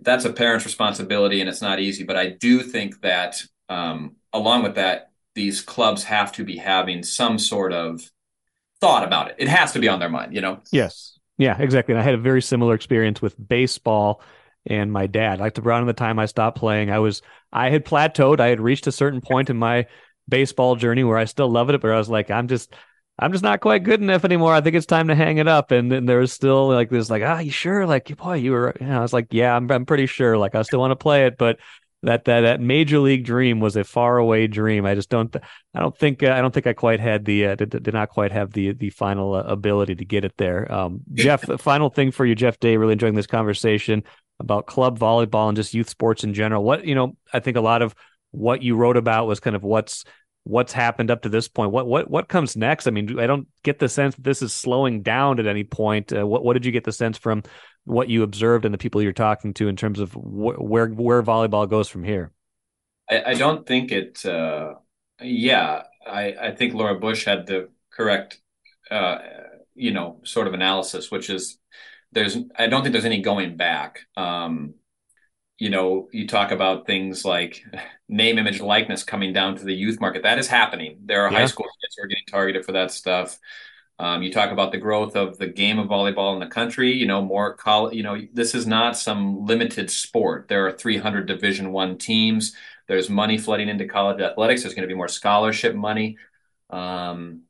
that's 0.00 0.24
a 0.24 0.32
parent's 0.32 0.64
responsibility 0.64 1.40
and 1.40 1.48
it's 1.48 1.62
not 1.62 1.80
easy. 1.80 2.04
But 2.04 2.16
I 2.16 2.30
do 2.30 2.60
think 2.60 3.00
that 3.02 3.42
um, 3.68 4.16
along 4.32 4.62
with 4.62 4.74
that, 4.76 5.10
these 5.34 5.60
clubs 5.60 6.04
have 6.04 6.32
to 6.32 6.44
be 6.44 6.56
having 6.56 7.02
some 7.02 7.38
sort 7.38 7.72
of 7.72 8.02
thought 8.80 9.04
about 9.04 9.30
it. 9.30 9.36
It 9.38 9.48
has 9.48 9.72
to 9.72 9.78
be 9.78 9.88
on 9.88 9.98
their 10.00 10.10
mind, 10.10 10.34
you 10.34 10.40
know? 10.40 10.60
Yes. 10.72 11.18
Yeah, 11.38 11.56
exactly. 11.58 11.94
And 11.94 12.00
I 12.00 12.04
had 12.04 12.14
a 12.14 12.18
very 12.18 12.42
similar 12.42 12.74
experience 12.74 13.22
with 13.22 13.34
baseball 13.48 14.22
and 14.66 14.92
my 14.92 15.06
dad. 15.06 15.40
Like 15.40 15.58
around 15.58 15.86
the 15.86 15.92
time 15.92 16.18
I 16.18 16.26
stopped 16.26 16.58
playing, 16.58 16.90
I 16.90 16.98
was 16.98 17.22
I 17.52 17.70
had 17.70 17.84
plateaued. 17.84 18.40
I 18.40 18.48
had 18.48 18.60
reached 18.60 18.86
a 18.86 18.92
certain 18.92 19.20
point 19.20 19.50
in 19.50 19.56
my 19.56 19.86
baseball 20.28 20.76
journey 20.76 21.04
where 21.04 21.18
I 21.18 21.24
still 21.24 21.50
loved 21.50 21.70
it, 21.70 21.80
but 21.80 21.90
I 21.90 21.98
was 21.98 22.08
like, 22.08 22.30
I'm 22.30 22.48
just 22.48 22.74
I'm 23.22 23.32
just 23.32 23.44
not 23.44 23.60
quite 23.60 23.84
good 23.84 24.00
enough 24.00 24.24
anymore. 24.24 24.52
I 24.52 24.60
think 24.60 24.74
it's 24.74 24.86
time 24.86 25.08
to 25.08 25.14
hang 25.14 25.38
it 25.38 25.46
up. 25.46 25.70
And 25.70 25.92
then 25.92 26.06
there 26.06 26.18
was 26.18 26.32
still 26.32 26.68
like 26.68 26.90
this, 26.90 27.08
like, 27.08 27.22
ah, 27.22 27.38
you 27.38 27.52
sure? 27.52 27.86
Like, 27.86 28.16
boy, 28.16 28.34
you 28.34 28.50
were. 28.50 28.74
You 28.80 28.86
know, 28.86 28.98
I 28.98 29.00
was 29.00 29.12
like, 29.12 29.28
yeah, 29.30 29.54
I'm, 29.54 29.70
I'm 29.70 29.86
pretty 29.86 30.06
sure. 30.06 30.36
Like, 30.36 30.54
I 30.54 30.62
still 30.62 30.80
want 30.80 30.90
to 30.90 30.96
play 30.96 31.26
it, 31.26 31.38
but 31.38 31.58
that 32.02 32.24
that 32.24 32.40
that 32.40 32.60
major 32.60 32.98
league 32.98 33.24
dream 33.24 33.60
was 33.60 33.76
a 33.76 33.84
far 33.84 34.18
away 34.18 34.48
dream. 34.48 34.84
I 34.84 34.96
just 34.96 35.08
don't. 35.08 35.34
I 35.72 35.80
don't 35.80 35.96
think. 35.96 36.22
Uh, 36.22 36.32
I 36.32 36.40
don't 36.40 36.52
think 36.52 36.66
I 36.66 36.72
quite 36.72 36.98
had 36.98 37.24
the. 37.24 37.46
Uh, 37.46 37.54
did, 37.54 37.70
did 37.70 37.94
not 37.94 38.08
quite 38.08 38.32
have 38.32 38.52
the 38.52 38.72
the 38.72 38.90
final 38.90 39.34
uh, 39.34 39.42
ability 39.42 39.94
to 39.94 40.04
get 40.04 40.24
it 40.24 40.34
there. 40.36 40.70
Um, 40.72 41.02
Jeff, 41.14 41.42
the 41.42 41.58
final 41.70 41.90
thing 41.90 42.10
for 42.10 42.26
you, 42.26 42.34
Jeff 42.34 42.58
Day. 42.58 42.76
Really 42.76 42.94
enjoying 42.94 43.14
this 43.14 43.28
conversation 43.28 44.02
about 44.40 44.66
club 44.66 44.98
volleyball 44.98 45.48
and 45.48 45.56
just 45.56 45.74
youth 45.74 45.88
sports 45.88 46.24
in 46.24 46.34
general. 46.34 46.64
What 46.64 46.84
you 46.84 46.96
know, 46.96 47.16
I 47.32 47.38
think 47.38 47.56
a 47.56 47.60
lot 47.60 47.82
of 47.82 47.94
what 48.32 48.62
you 48.62 48.74
wrote 48.74 48.96
about 48.96 49.28
was 49.28 49.38
kind 49.38 49.54
of 49.54 49.62
what's 49.62 50.04
what's 50.44 50.72
happened 50.72 51.10
up 51.10 51.22
to 51.22 51.28
this 51.28 51.48
point. 51.48 51.70
What 51.70 51.86
what 51.86 52.10
what 52.10 52.28
comes 52.28 52.56
next? 52.56 52.86
I 52.86 52.90
mean, 52.90 53.18
I 53.18 53.26
don't 53.26 53.46
get 53.62 53.78
the 53.78 53.88
sense 53.88 54.14
that 54.14 54.24
this 54.24 54.42
is 54.42 54.52
slowing 54.52 55.02
down 55.02 55.38
at 55.38 55.46
any 55.46 55.64
point. 55.64 56.12
Uh, 56.12 56.26
what 56.26 56.44
what 56.44 56.54
did 56.54 56.66
you 56.66 56.72
get 56.72 56.84
the 56.84 56.92
sense 56.92 57.18
from 57.18 57.42
what 57.84 58.08
you 58.08 58.22
observed 58.22 58.64
and 58.64 58.72
the 58.72 58.78
people 58.78 59.02
you're 59.02 59.12
talking 59.12 59.54
to 59.54 59.68
in 59.68 59.76
terms 59.76 60.00
of 60.00 60.12
wh- 60.12 60.60
where 60.60 60.88
where 60.88 61.22
volleyball 61.22 61.68
goes 61.68 61.88
from 61.88 62.04
here? 62.04 62.32
I, 63.10 63.22
I 63.26 63.34
don't 63.34 63.66
think 63.66 63.92
it. 63.92 64.24
Uh, 64.24 64.74
yeah, 65.20 65.82
I 66.06 66.34
I 66.40 66.50
think 66.54 66.74
Laura 66.74 66.98
Bush 66.98 67.24
had 67.24 67.46
the 67.46 67.68
correct, 67.90 68.40
uh, 68.90 69.18
you 69.74 69.92
know, 69.92 70.20
sort 70.24 70.46
of 70.48 70.54
analysis, 70.54 71.10
which 71.10 71.30
is 71.30 71.58
there's. 72.12 72.36
I 72.56 72.66
don't 72.66 72.82
think 72.82 72.92
there's 72.92 73.04
any 73.04 73.22
going 73.22 73.56
back. 73.56 74.00
Um, 74.16 74.74
you 75.62 75.70
know, 75.70 76.08
you 76.10 76.26
talk 76.26 76.50
about 76.50 76.88
things 76.88 77.24
like 77.24 77.64
name, 78.08 78.36
image, 78.36 78.60
likeness 78.60 79.04
coming 79.04 79.32
down 79.32 79.54
to 79.54 79.64
the 79.64 79.72
youth 79.72 80.00
market. 80.00 80.24
That 80.24 80.40
is 80.40 80.48
happening. 80.48 80.98
There 81.04 81.24
are 81.24 81.30
yeah. 81.30 81.38
high 81.38 81.46
school 81.46 81.66
kids 81.80 81.94
who 81.96 82.02
are 82.02 82.08
getting 82.08 82.24
targeted 82.28 82.64
for 82.64 82.72
that 82.72 82.90
stuff. 82.90 83.38
Um, 84.00 84.24
you 84.24 84.32
talk 84.32 84.50
about 84.50 84.72
the 84.72 84.78
growth 84.78 85.14
of 85.14 85.38
the 85.38 85.46
game 85.46 85.78
of 85.78 85.86
volleyball 85.86 86.34
in 86.34 86.40
the 86.40 86.52
country. 86.52 86.92
You 86.92 87.06
know, 87.06 87.22
more 87.22 87.54
college. 87.54 87.94
You 87.94 88.02
know, 88.02 88.20
this 88.32 88.56
is 88.56 88.66
not 88.66 88.96
some 88.96 89.46
limited 89.46 89.88
sport. 89.88 90.48
There 90.48 90.66
are 90.66 90.72
300 90.72 91.26
Division 91.26 91.70
One 91.70 91.96
teams. 91.96 92.56
There's 92.88 93.08
money 93.08 93.38
flooding 93.38 93.68
into 93.68 93.86
college 93.86 94.20
athletics. 94.20 94.62
There's 94.62 94.74
going 94.74 94.88
to 94.88 94.92
be 94.92 94.98
more 94.98 95.06
scholarship 95.06 95.76
money. 95.76 96.16
Um, 96.70 97.42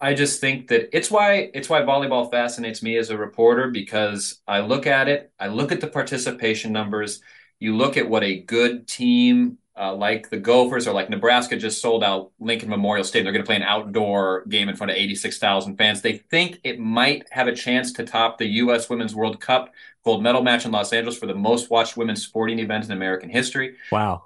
I 0.00 0.14
just 0.14 0.40
think 0.40 0.68
that 0.68 0.94
it's 0.96 1.10
why 1.10 1.50
it's 1.54 1.68
why 1.68 1.82
volleyball 1.82 2.30
fascinates 2.30 2.82
me 2.82 2.96
as 2.96 3.10
a 3.10 3.18
reporter 3.18 3.68
because 3.68 4.40
I 4.46 4.60
look 4.60 4.86
at 4.86 5.08
it, 5.08 5.32
I 5.38 5.48
look 5.48 5.72
at 5.72 5.80
the 5.80 5.88
participation 5.88 6.72
numbers, 6.72 7.20
you 7.58 7.76
look 7.76 7.96
at 7.96 8.08
what 8.08 8.22
a 8.22 8.40
good 8.40 8.86
team 8.86 9.58
uh, 9.78 9.94
like 9.94 10.28
the 10.28 10.36
Gophers 10.36 10.88
or 10.88 10.92
like 10.92 11.08
Nebraska 11.08 11.56
just 11.56 11.80
sold 11.80 12.02
out 12.02 12.32
Lincoln 12.40 12.68
Memorial 12.68 13.04
Stadium. 13.04 13.24
They're 13.24 13.32
going 13.32 13.44
to 13.44 13.46
play 13.46 13.56
an 13.56 13.62
outdoor 13.62 14.44
game 14.46 14.68
in 14.68 14.74
front 14.74 14.90
of 14.90 14.96
86,000 14.96 15.76
fans. 15.76 16.02
They 16.02 16.18
think 16.18 16.58
it 16.64 16.80
might 16.80 17.26
have 17.30 17.46
a 17.46 17.54
chance 17.54 17.92
to 17.92 18.04
top 18.04 18.38
the 18.38 18.46
U.S. 18.46 18.90
Women's 18.90 19.14
World 19.14 19.40
Cup 19.40 19.72
gold 20.04 20.22
medal 20.22 20.42
match 20.42 20.64
in 20.64 20.72
Los 20.72 20.92
Angeles 20.92 21.16
for 21.16 21.26
the 21.26 21.34
most 21.34 21.70
watched 21.70 21.96
women's 21.96 22.24
sporting 22.24 22.58
event 22.58 22.86
in 22.86 22.90
American 22.90 23.30
history. 23.30 23.76
Wow. 23.92 24.24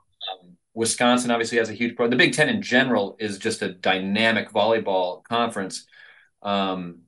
Wisconsin 0.74 1.30
obviously 1.30 1.58
has 1.58 1.68
a 1.68 1.74
huge 1.74 1.96
pro. 1.96 2.08
The 2.08 2.16
Big 2.16 2.32
Ten 2.32 2.48
in 2.48 2.62
general 2.62 3.16
is 3.18 3.38
just 3.38 3.62
a 3.62 3.72
dynamic 3.72 4.50
volleyball 4.50 5.22
conference. 5.24 5.86
Um, 6.42 7.00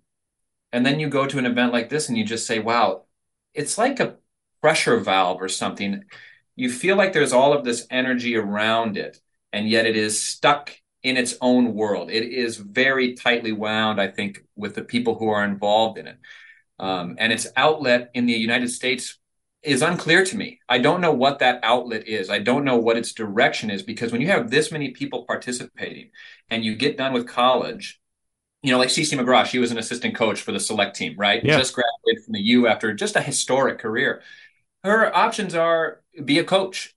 and 0.72 0.84
then 0.84 1.00
you 1.00 1.08
go 1.08 1.26
to 1.26 1.38
an 1.38 1.46
event 1.46 1.72
like 1.72 1.88
this 1.88 2.08
and 2.08 2.18
you 2.18 2.24
just 2.24 2.46
say, 2.46 2.58
wow, 2.58 3.04
it's 3.54 3.78
like 3.78 4.00
a 4.00 4.16
pressure 4.60 4.98
valve 4.98 5.40
or 5.40 5.48
something. 5.48 6.04
You 6.56 6.70
feel 6.70 6.96
like 6.96 7.12
there's 7.12 7.32
all 7.32 7.52
of 7.52 7.64
this 7.64 7.86
energy 7.90 8.36
around 8.36 8.96
it, 8.96 9.18
and 9.52 9.68
yet 9.68 9.86
it 9.86 9.96
is 9.96 10.20
stuck 10.20 10.72
in 11.02 11.16
its 11.16 11.34
own 11.40 11.74
world. 11.74 12.10
It 12.10 12.24
is 12.24 12.56
very 12.56 13.14
tightly 13.14 13.52
wound, 13.52 14.00
I 14.00 14.08
think, 14.08 14.44
with 14.56 14.74
the 14.74 14.82
people 14.82 15.16
who 15.16 15.28
are 15.28 15.44
involved 15.44 15.98
in 15.98 16.06
it. 16.06 16.18
Um, 16.78 17.16
and 17.18 17.32
its 17.32 17.46
outlet 17.56 18.10
in 18.14 18.26
the 18.26 18.32
United 18.32 18.68
States 18.68 19.18
is 19.64 19.82
unclear 19.82 20.24
to 20.24 20.36
me. 20.36 20.60
I 20.68 20.78
don't 20.78 21.00
know 21.00 21.12
what 21.12 21.38
that 21.38 21.60
outlet 21.62 22.06
is. 22.06 22.30
I 22.30 22.38
don't 22.38 22.64
know 22.64 22.76
what 22.76 22.96
its 22.96 23.12
direction 23.12 23.70
is 23.70 23.82
because 23.82 24.12
when 24.12 24.20
you 24.20 24.28
have 24.28 24.50
this 24.50 24.70
many 24.70 24.90
people 24.90 25.24
participating 25.24 26.10
and 26.50 26.64
you 26.64 26.74
get 26.74 26.98
done 26.98 27.12
with 27.12 27.26
college, 27.26 28.00
you 28.62 28.70
know, 28.72 28.78
like 28.78 28.88
CC 28.88 29.18
McGraw, 29.18 29.44
she 29.44 29.58
was 29.58 29.70
an 29.70 29.78
assistant 29.78 30.14
coach 30.14 30.40
for 30.40 30.52
the 30.52 30.60
select 30.60 30.96
team, 30.96 31.14
right? 31.18 31.44
Yeah. 31.44 31.58
Just 31.58 31.74
graduated 31.74 32.24
from 32.24 32.32
the 32.32 32.40
U 32.40 32.66
after 32.66 32.94
just 32.94 33.16
a 33.16 33.20
historic 33.20 33.78
career. 33.78 34.22
Her 34.82 35.14
options 35.14 35.54
are 35.54 36.02
be 36.24 36.38
a 36.38 36.44
coach, 36.44 36.94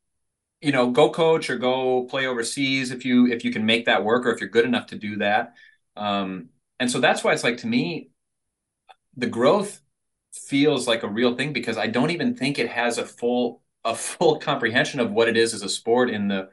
you 0.62 0.72
know, 0.72 0.92
go 0.92 1.10
coach 1.10 1.50
or 1.50 1.58
go 1.58 2.04
play 2.04 2.26
overseas 2.26 2.92
if 2.92 3.06
you 3.06 3.28
if 3.28 3.44
you 3.46 3.52
can 3.52 3.66
make 3.66 3.86
that 3.86 4.04
work 4.04 4.26
or 4.26 4.32
if 4.32 4.42
you're 4.42 4.50
good 4.50 4.66
enough 4.66 4.88
to 4.88 4.98
do 4.98 5.18
that. 5.18 5.54
Um, 5.96 6.50
and 6.80 6.92
so 6.92 7.00
that's 7.00 7.24
why 7.24 7.34
it's 7.34 7.44
like 7.44 7.58
to 7.60 7.68
me, 7.68 8.10
the 9.16 9.28
growth 9.28 9.82
feels 10.34 10.88
like 10.88 11.04
a 11.04 11.10
real 11.10 11.36
thing 11.36 11.54
because 11.54 11.78
I 11.78 11.88
don't 11.88 12.12
even 12.12 12.36
think 12.36 12.60
it 12.60 12.70
has 12.70 12.98
a 12.98 13.06
full 13.06 13.62
a 13.84 13.96
full 13.96 14.40
comprehension 14.40 15.00
of 15.00 15.12
what 15.12 15.30
it 15.30 15.38
is 15.38 15.54
as 15.54 15.64
a 15.64 15.70
sport 15.70 16.10
in 16.10 16.28
the 16.28 16.50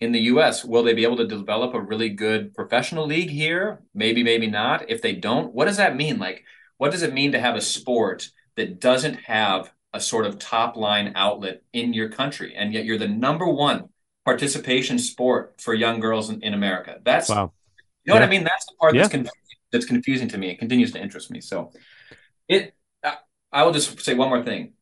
in 0.00 0.12
the 0.12 0.20
US. 0.20 0.64
Will 0.64 0.82
they 0.82 0.94
be 0.94 1.04
able 1.04 1.16
to 1.16 1.26
develop 1.26 1.74
a 1.74 1.80
really 1.80 2.10
good 2.10 2.54
professional 2.54 3.06
league 3.06 3.30
here? 3.30 3.82
Maybe, 3.94 4.22
maybe 4.22 4.46
not. 4.46 4.90
If 4.90 5.02
they 5.02 5.14
don't, 5.14 5.54
what 5.54 5.66
does 5.66 5.78
that 5.78 5.96
mean? 5.96 6.18
Like, 6.18 6.44
what 6.78 6.92
does 6.92 7.02
it 7.02 7.14
mean 7.14 7.32
to 7.32 7.40
have 7.40 7.56
a 7.56 7.60
sport 7.60 8.28
that 8.56 8.80
doesn't 8.80 9.14
have 9.14 9.72
a 9.92 10.00
sort 10.00 10.26
of 10.26 10.38
top 10.38 10.76
line 10.76 11.12
outlet 11.14 11.62
in 11.72 11.94
your 11.94 12.10
country? 12.10 12.54
And 12.54 12.72
yet 12.72 12.84
you're 12.84 12.98
the 12.98 13.08
number 13.08 13.46
one 13.46 13.88
participation 14.24 14.98
sport 14.98 15.54
for 15.60 15.72
young 15.72 16.00
girls 16.00 16.28
in, 16.28 16.42
in 16.42 16.52
America. 16.52 16.98
That's, 17.02 17.28
wow. 17.28 17.52
you 18.04 18.12
know 18.12 18.14
yeah. 18.14 18.20
what 18.20 18.22
I 18.22 18.30
mean? 18.30 18.44
That's 18.44 18.66
the 18.66 18.74
part 18.78 18.94
yeah. 18.94 19.02
that's, 19.02 19.12
confusing, 19.12 19.40
that's 19.72 19.86
confusing 19.86 20.28
to 20.28 20.38
me. 20.38 20.50
It 20.50 20.58
continues 20.58 20.92
to 20.92 21.00
interest 21.00 21.30
me. 21.30 21.40
So 21.40 21.72
it, 22.48 22.74
I 23.56 23.62
will 23.64 23.72
just 23.72 23.98
say 24.02 24.12
one 24.12 24.28
more 24.28 24.42
thing. 24.42 24.74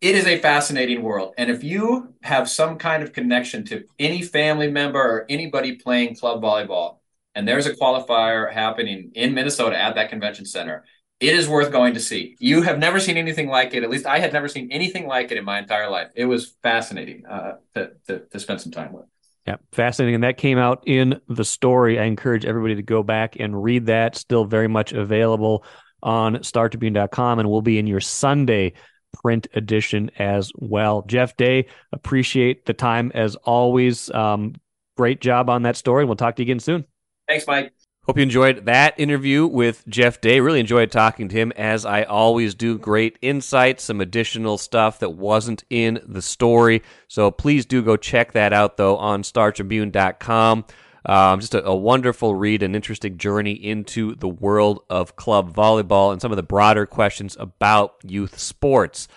It 0.00 0.14
is 0.14 0.24
a 0.24 0.38
fascinating 0.38 1.02
world. 1.02 1.34
And 1.36 1.50
if 1.50 1.64
you 1.64 2.14
have 2.22 2.48
some 2.48 2.78
kind 2.78 3.02
of 3.02 3.12
connection 3.12 3.64
to 3.66 3.82
any 3.98 4.22
family 4.22 4.70
member 4.70 5.00
or 5.00 5.26
anybody 5.28 5.74
playing 5.74 6.14
club 6.14 6.40
volleyball, 6.40 6.98
and 7.34 7.48
there's 7.48 7.66
a 7.66 7.74
qualifier 7.74 8.52
happening 8.52 9.10
in 9.16 9.34
Minnesota 9.34 9.76
at 9.76 9.96
that 9.96 10.10
convention 10.10 10.46
center, 10.46 10.84
it 11.18 11.34
is 11.34 11.48
worth 11.48 11.72
going 11.72 11.94
to 11.94 12.00
see. 12.00 12.36
You 12.38 12.62
have 12.62 12.78
never 12.78 13.00
seen 13.00 13.16
anything 13.16 13.48
like 13.48 13.74
it. 13.74 13.82
At 13.82 13.90
least 13.90 14.06
I 14.06 14.20
had 14.20 14.32
never 14.32 14.46
seen 14.46 14.70
anything 14.70 15.08
like 15.08 15.32
it 15.32 15.36
in 15.36 15.44
my 15.44 15.58
entire 15.58 15.90
life. 15.90 16.10
It 16.14 16.26
was 16.26 16.54
fascinating 16.62 17.26
uh, 17.26 17.56
to, 17.74 17.90
to, 18.06 18.20
to 18.30 18.38
spend 18.38 18.60
some 18.60 18.70
time 18.70 18.92
with. 18.92 19.06
Yeah, 19.48 19.56
fascinating. 19.72 20.14
And 20.14 20.24
that 20.24 20.36
came 20.36 20.58
out 20.58 20.84
in 20.86 21.20
the 21.26 21.44
story. 21.44 21.98
I 21.98 22.04
encourage 22.04 22.44
everybody 22.44 22.76
to 22.76 22.82
go 22.82 23.02
back 23.02 23.34
and 23.40 23.60
read 23.60 23.86
that. 23.86 24.14
Still 24.14 24.44
very 24.44 24.68
much 24.68 24.92
available 24.92 25.64
on 26.02 26.36
startribune.com 26.36 27.38
and 27.38 27.50
will 27.50 27.62
be 27.62 27.78
in 27.78 27.86
your 27.86 28.00
Sunday 28.00 28.72
print 29.12 29.48
edition 29.54 30.10
as 30.18 30.52
well. 30.56 31.02
Jeff 31.06 31.36
Day, 31.36 31.66
appreciate 31.92 32.66
the 32.66 32.74
time 32.74 33.10
as 33.14 33.36
always. 33.36 34.10
Um, 34.10 34.54
great 34.96 35.20
job 35.20 35.50
on 35.50 35.62
that 35.62 35.76
story. 35.76 36.04
We'll 36.04 36.16
talk 36.16 36.36
to 36.36 36.42
you 36.42 36.46
again 36.46 36.60
soon. 36.60 36.84
Thanks, 37.28 37.46
Mike. 37.46 37.72
Hope 38.04 38.16
you 38.16 38.22
enjoyed 38.22 38.64
that 38.64 38.98
interview 38.98 39.46
with 39.46 39.86
Jeff 39.86 40.20
Day. 40.20 40.40
Really 40.40 40.58
enjoyed 40.58 40.90
talking 40.90 41.28
to 41.28 41.36
him, 41.36 41.52
as 41.52 41.84
I 41.84 42.02
always 42.02 42.54
do. 42.54 42.78
Great 42.78 43.18
insights, 43.20 43.84
some 43.84 44.00
additional 44.00 44.58
stuff 44.58 44.98
that 45.00 45.10
wasn't 45.10 45.64
in 45.68 46.00
the 46.06 46.22
story. 46.22 46.82
So 47.08 47.30
please 47.30 47.66
do 47.66 47.82
go 47.82 47.96
check 47.96 48.32
that 48.32 48.52
out, 48.52 48.78
though, 48.78 48.96
on 48.96 49.22
StarTribune.com. 49.22 50.64
Um, 51.06 51.40
just 51.40 51.54
a, 51.54 51.64
a, 51.64 51.74
wonderful 51.74 52.34
read, 52.34 52.62
an 52.62 52.74
interesting 52.74 53.16
journey 53.16 53.52
into 53.52 54.14
the 54.16 54.28
world 54.28 54.84
of 54.90 55.16
club 55.16 55.54
volleyball 55.54 56.12
and 56.12 56.20
some 56.20 56.30
of 56.30 56.36
the 56.36 56.42
broader 56.42 56.84
questions 56.84 57.36
about 57.40 57.94
youth 58.04 58.38
sports. 58.38 59.08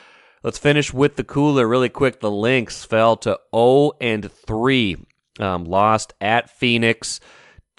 Let's 0.43 0.57
finish 0.57 0.93
with 0.93 1.15
the 1.15 1.23
cooler 1.23 1.67
really 1.67 1.89
quick. 1.89 2.19
The 2.19 2.31
Lynx 2.31 2.85
fell 2.85 3.17
to 3.17 3.39
0 3.53 3.91
and 3.99 4.31
3, 4.31 4.97
um, 5.39 5.65
lost 5.65 6.13
at 6.21 6.49
Phoenix. 6.49 7.19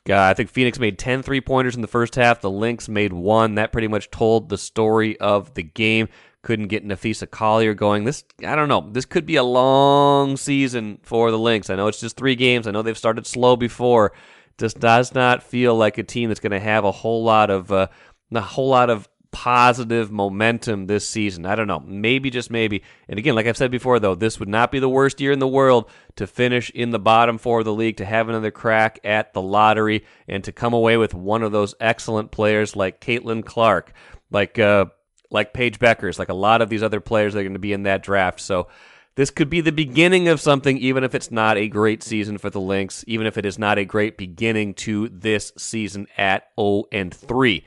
Uh, 0.09 0.21
I 0.21 0.35
think 0.35 0.51
Phoenix 0.51 0.79
made 0.79 0.99
10 0.99 1.23
three 1.23 1.41
pointers 1.41 1.75
in 1.75 1.81
the 1.81 1.89
first 1.89 2.15
half. 2.15 2.43
The 2.43 2.51
Lynx 2.51 2.89
made 2.89 3.13
one. 3.13 3.55
That 3.55 3.73
pretty 3.73 3.89
much 3.89 4.11
told 4.11 4.49
the 4.49 4.59
story 4.59 5.19
of 5.19 5.55
the 5.55 5.63
game. 5.63 6.09
Couldn't 6.45 6.69
get 6.69 6.87
Napheesa 6.87 7.29
Collier 7.29 7.73
going. 7.73 8.05
This, 8.05 8.23
I 8.47 8.55
don't 8.55 8.69
know. 8.69 8.89
This 8.93 9.07
could 9.07 9.25
be 9.25 9.37
a 9.37 9.43
long 9.43 10.37
season 10.37 10.99
for 11.03 11.31
the 11.31 11.39
Lynx. 11.39 11.71
I 11.71 11.75
know 11.75 11.89
it's 11.89 12.01
just 12.01 12.19
three 12.19 12.37
games. 12.37 12.67
I 12.67 12.71
know 12.71 12.83
they've 12.83 12.97
started 12.97 13.27
slow 13.27 13.57
before. 13.57 14.13
Just 14.59 14.79
does 14.79 15.15
not 15.15 15.43
feel 15.43 15.75
like 15.75 15.97
a 15.97 16.03
team 16.03 16.29
that's 16.29 16.41
going 16.41 16.53
to 16.53 16.61
have 16.61 16.85
a 16.85 16.93
whole 16.93 17.25
lot 17.25 17.49
of, 17.49 17.73
uh, 17.73 17.87
a 18.31 18.41
whole 18.43 18.69
lot 18.69 18.91
of 18.91 19.09
positive 19.33 20.13
momentum 20.13 20.87
this 20.87 21.09
season. 21.09 21.47
I 21.47 21.55
don't 21.57 21.67
know. 21.67 21.81
Maybe, 21.81 22.29
just 22.31 22.51
maybe. 22.51 22.83
And 23.09 23.19
again, 23.19 23.35
like 23.35 23.47
I've 23.47 23.57
said 23.57 23.71
before, 23.71 23.99
though, 23.99 24.15
this 24.15 24.39
would 24.39 24.49
not 24.49 24.71
be 24.71 24.79
the 24.79 24.89
worst 24.89 25.21
year 25.21 25.33
in 25.33 25.41
the 25.41 25.49
world 25.49 25.91
to 26.17 26.27
finish 26.27 26.71
in 26.71 26.91
the 26.91 27.01
bottom 27.01 27.39
four 27.39 27.61
of 27.61 27.65
the 27.65 27.73
league, 27.73 27.97
to 27.97 28.05
have 28.05 28.29
another 28.29 28.51
crack 28.51 29.01
at 29.03 29.33
the 29.33 29.43
lottery, 29.43 30.05
and 30.29 30.45
to 30.45 30.53
come 30.53 30.75
away 30.75 30.99
with 30.99 31.15
one 31.15 31.43
of 31.43 31.53
those 31.53 31.75
excellent 31.81 32.31
players 32.31 32.77
like 32.77 33.01
Caitlin 33.01 33.45
Clark, 33.45 33.95
like, 34.31 34.59
uh, 34.59 34.85
like 35.35 35.53
Paige 35.53 35.79
Bueckers, 35.79 36.19
like 36.19 36.31
a 36.31 36.35
lot 36.35 36.63
of 36.63 36.71
these 36.71 36.83
other 36.83 37.01
players 37.01 37.35
that 37.35 37.41
are 37.41 37.43
going 37.43 37.53
to 37.53 37.59
be 37.59 37.75
in 37.75 37.83
that 37.83 38.03
draft. 38.03 38.41
So, 38.41 38.69
this 39.17 39.31
could 39.31 39.49
be 39.49 39.61
the 39.61 39.71
beginning 39.71 40.27
of 40.27 40.41
something, 40.41 40.77
even 40.79 41.05
if 41.05 41.15
it's 41.15 41.31
not 41.31 41.57
a 41.57 41.69
great 41.69 42.03
season 42.03 42.37
for 42.37 42.51
the 42.51 42.61
Lynx, 42.61 43.05
even 43.07 43.29
if 43.29 43.39
it 43.39 43.47
is 43.47 43.61
not 43.61 43.79
a 43.79 43.85
great 43.85 44.17
beginning 44.17 44.75
to 44.75 45.09
this 45.09 45.53
season 45.57 46.09
at 46.17 46.49
0 46.59 46.85
and 46.91 47.15
3. 47.15 47.65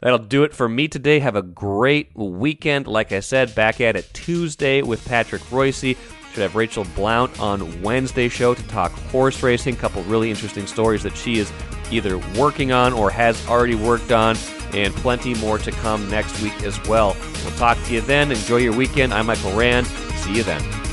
That'll 0.00 0.18
do 0.18 0.44
it 0.44 0.54
for 0.54 0.68
me 0.68 0.88
today. 0.88 1.18
Have 1.18 1.36
a 1.36 1.42
great 1.42 2.16
weekend. 2.16 2.86
Like 2.86 3.12
I 3.12 3.20
said, 3.20 3.54
back 3.54 3.80
at 3.80 3.96
it 3.96 4.08
Tuesday 4.14 4.80
with 4.80 5.04
Patrick 5.06 5.42
Reusse. 5.50 5.96
Should 6.32 6.42
have 6.42 6.54
Rachel 6.54 6.86
Blount 6.94 7.40
on 7.40 7.82
Wednesday 7.82 8.28
show 8.28 8.54
to 8.54 8.62
talk 8.68 8.92
horse 8.92 9.42
racing. 9.42 9.76
Couple 9.76 10.02
really 10.04 10.30
interesting 10.30 10.66
stories 10.66 11.02
that 11.02 11.16
she 11.16 11.38
is 11.38 11.50
either 11.90 12.18
working 12.38 12.72
on 12.72 12.92
or 12.92 13.10
has 13.10 13.46
already 13.48 13.74
worked 13.74 14.12
on, 14.12 14.36
and 14.74 14.94
plenty 14.96 15.34
more 15.34 15.58
to 15.58 15.70
come 15.70 16.08
next 16.10 16.40
week 16.42 16.62
as 16.62 16.82
well. 16.84 17.16
We'll 17.44 17.56
talk 17.56 17.78
to 17.84 17.94
you 17.94 18.00
then. 18.00 18.30
Enjoy 18.30 18.56
your 18.56 18.74
weekend. 18.74 19.12
I'm 19.12 19.26
Michael 19.26 19.56
Rand. 19.56 19.86
See 19.86 20.34
you 20.36 20.42
then. 20.42 20.85